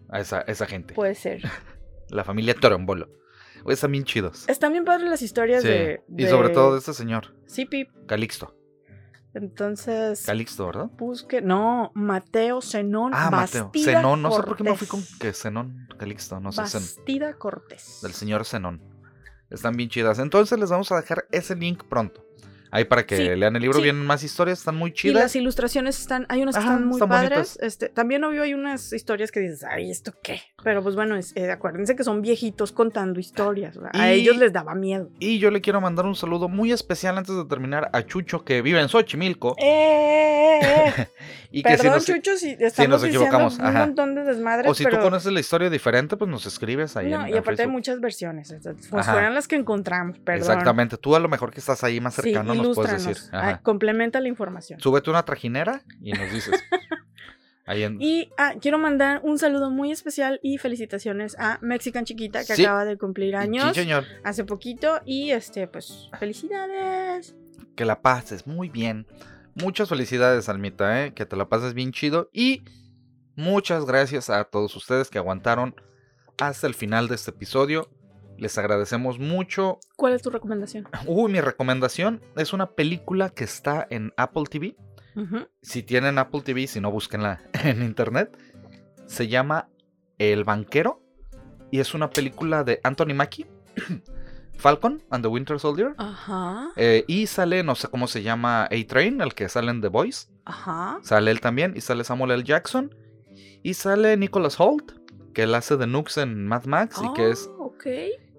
[0.09, 0.95] A esa, esa gente.
[0.95, 1.43] Puede ser.
[2.11, 3.09] La familia Torombolo.
[3.69, 4.49] Están bien chidos.
[4.49, 5.69] Están bien padres las historias Sí.
[5.69, 7.89] de, Y sobre todo de este señor, Sí, Pip.
[8.07, 8.57] Calixto.
[9.35, 10.91] Entonces, Calixto, ¿verdad?
[10.99, 11.41] busque.
[11.41, 13.71] No, Mateo Zenón Ah, Mateo.
[13.75, 18.01] Zenón, no sé por qué me fui con que Zenón, Calixto, no sé, Bastida Cortés.
[18.03, 18.83] del señor Zenón.
[19.51, 20.19] Están bien chidas.
[20.19, 22.25] Entonces les vamos a dejar ese link pronto.
[22.73, 23.83] Ahí para que Sí, lean el libro, sí.
[23.85, 25.23] vienen más historias, están muy Y chidas.
[25.23, 27.31] las ilustraciones están, hay unas que Ajá, están muy están padres.
[27.31, 27.59] bonitas.
[27.61, 30.41] Este, también obvio hay unas historias que dices, ay, ¿esto qué?
[30.63, 33.77] Pero pues bueno, es- eh, acuérdense que son viejitos contando historias.
[33.77, 35.11] o sea, A Y- ellos les daba miedo.
[35.19, 38.63] Y yo le quiero mandar un saludo muy especial antes de terminar a Chucho, que
[38.63, 39.57] vive en Xochimilco.
[39.59, 41.09] Eh, eh,
[41.53, 43.87] y que si Perdón, nos- Chucho, si estamos nos diciendo equivocamos, un ajá.
[43.87, 44.99] montón de desmadres, O si pero...
[44.99, 48.01] tú conoces la historia diferente, pues nos escribes ahí No, en, y aparte hay muchas
[48.01, 48.55] versiones.
[48.91, 50.41] Pues fueron las que encontramos, perdón.
[50.51, 50.97] Exactamente.
[50.97, 53.17] Tú a lo mejor que estás ahí más Sí, cercano nos puedes decir.
[53.33, 54.79] Ah, complementa la información.
[54.81, 56.63] Súbete una trajinera y nos dices.
[57.67, 57.99] Ahí en...
[58.01, 62.65] Y ah, quiero mandar un saludo muy especial y felicitaciones a Mexican Chiquita que Sí.
[62.65, 64.05] acaba de cumplir años Sí, señor.
[64.25, 67.37] hace poquito y este pues felicidades.
[67.77, 69.07] Que la pases muy bien.
[69.55, 71.15] Muchas felicidades, Almita, ¿eh?
[71.15, 72.31] que te la pases bien chido.
[72.33, 72.63] Y
[73.37, 75.75] muchas gracias a todos ustedes que aguantaron
[76.39, 77.91] hasta el final de este episodio.
[78.39, 79.79] Les agradecemos mucho.
[79.97, 80.89] ¿Cuál es tu recomendación?
[81.07, 84.77] Uy, mi recomendación es una película que está en Apple TV.
[85.61, 88.39] Si tienen Apple TV, si no, búsquenla en internet.
[89.07, 89.69] Se llama
[90.19, 91.03] El Banquero.
[91.71, 93.47] Y es una película de Anthony Mackie.
[94.61, 95.95] Falcon and the Winter Soldier.
[95.99, 99.89] Ajá, Eh, y sale, no sé cómo se llama, A-Train, el que sale en The
[99.89, 100.29] Voice.
[100.45, 100.99] ajá.
[101.03, 101.73] Sale él también.
[101.77, 102.45] Y sale Samuel L.
[102.45, 102.95] Jackson.
[103.63, 104.93] Y sale Nicholas Holt,
[105.35, 107.01] que él hace de Nux en Mad Max.
[107.05, 107.49] y que es.
[107.51, 107.87] Ah, ok.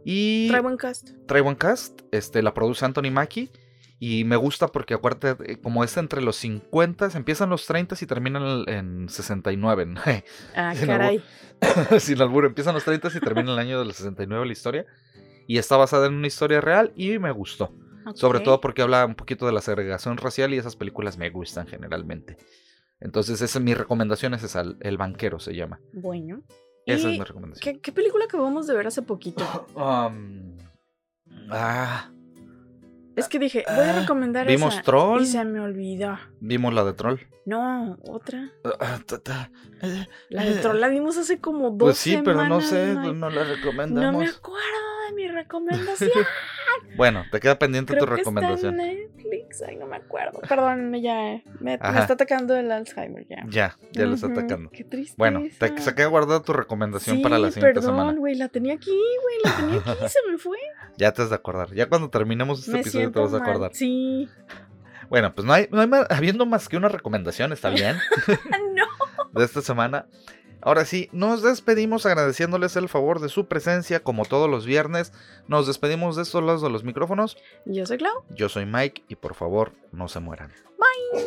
[0.03, 1.09] Y Trae buen cast.
[1.27, 2.01] trae buen cast.
[2.11, 3.51] Este, la produce Anthony Mackie.
[3.99, 8.05] Y me gusta porque, acuérdate, eh, como es entre los 50, empiezan los 30 y
[8.07, 9.85] terminan en 69.
[9.85, 10.01] ¿no?
[10.55, 11.23] Ah, Sí, no, caray.
[11.99, 14.85] Sin albur, empiezan los 30 y termina el año del 69 la historia.
[15.47, 17.73] Y está basada en una historia real y me gustó.
[18.15, 21.67] Sobre todo porque habla un poquito de la segregación racial y esas películas me gustan
[21.67, 22.37] generalmente.
[22.99, 25.79] Entonces, esa es mi recomendación, es esa, El Banquero se llama.
[25.93, 26.41] Bueno.
[26.85, 27.75] Esa ¿Y es mi recomendación.
[27.75, 29.43] ¿qué, qué película acabamos de ver hace poquito?
[29.75, 30.57] Um,
[31.51, 32.09] ah,
[33.15, 34.83] Es que dije, voy a Ah, recomendar vimos esa.
[34.83, 35.21] Troll.
[35.21, 36.17] Y se me olvidó.
[36.39, 37.19] vimos la de Troll.
[37.45, 38.51] No, otra.
[38.79, 38.99] Ah,
[39.81, 42.95] eh, La de Troll la vimos hace como dos Pues sí, pero no semanas, sé,
[42.95, 43.13] Mike.
[43.13, 44.21] no la No recomendamos.
[44.23, 46.11] me acuerdo mi recomendación.
[46.95, 48.75] Bueno, te queda pendiente Creo tu recomendación.
[48.75, 49.61] que está en Netflix.
[49.61, 50.39] Ay, no me acuerdo.
[50.47, 51.33] Perdón, ya.
[51.35, 53.43] eh, Me, está atacando el Alzheimer ya.
[53.47, 54.69] Ya, ya lo está atacando.
[54.71, 55.15] Qué triste.
[55.17, 58.17] Bueno, te queda guardada tu recomendación para la siguiente perdón, semana.
[58.17, 60.57] güey, la tenía aquí, güey, la tenía aquí, se me fue.
[60.97, 61.73] Ya te has de acordar.
[61.73, 63.49] Ya cuando terminemos este me episodio te vas a mal.
[63.49, 63.71] acordar.
[63.73, 64.27] Sí.
[65.09, 67.97] Bueno, pues no hay, no hay más, habiendo más que una recomendación, está bien,
[68.75, 68.85] no.
[69.39, 70.07] de esta semana.
[70.61, 75.11] Ahora sí, nos despedimos agradeciéndoles el favor de su presencia como todos los viernes.
[75.47, 77.37] Nos despedimos de estos lados de los micrófonos.
[77.65, 78.23] Yo soy Clau.
[78.29, 80.51] Yo soy Mike y por favor no se mueran.
[80.77, 81.25] Bye.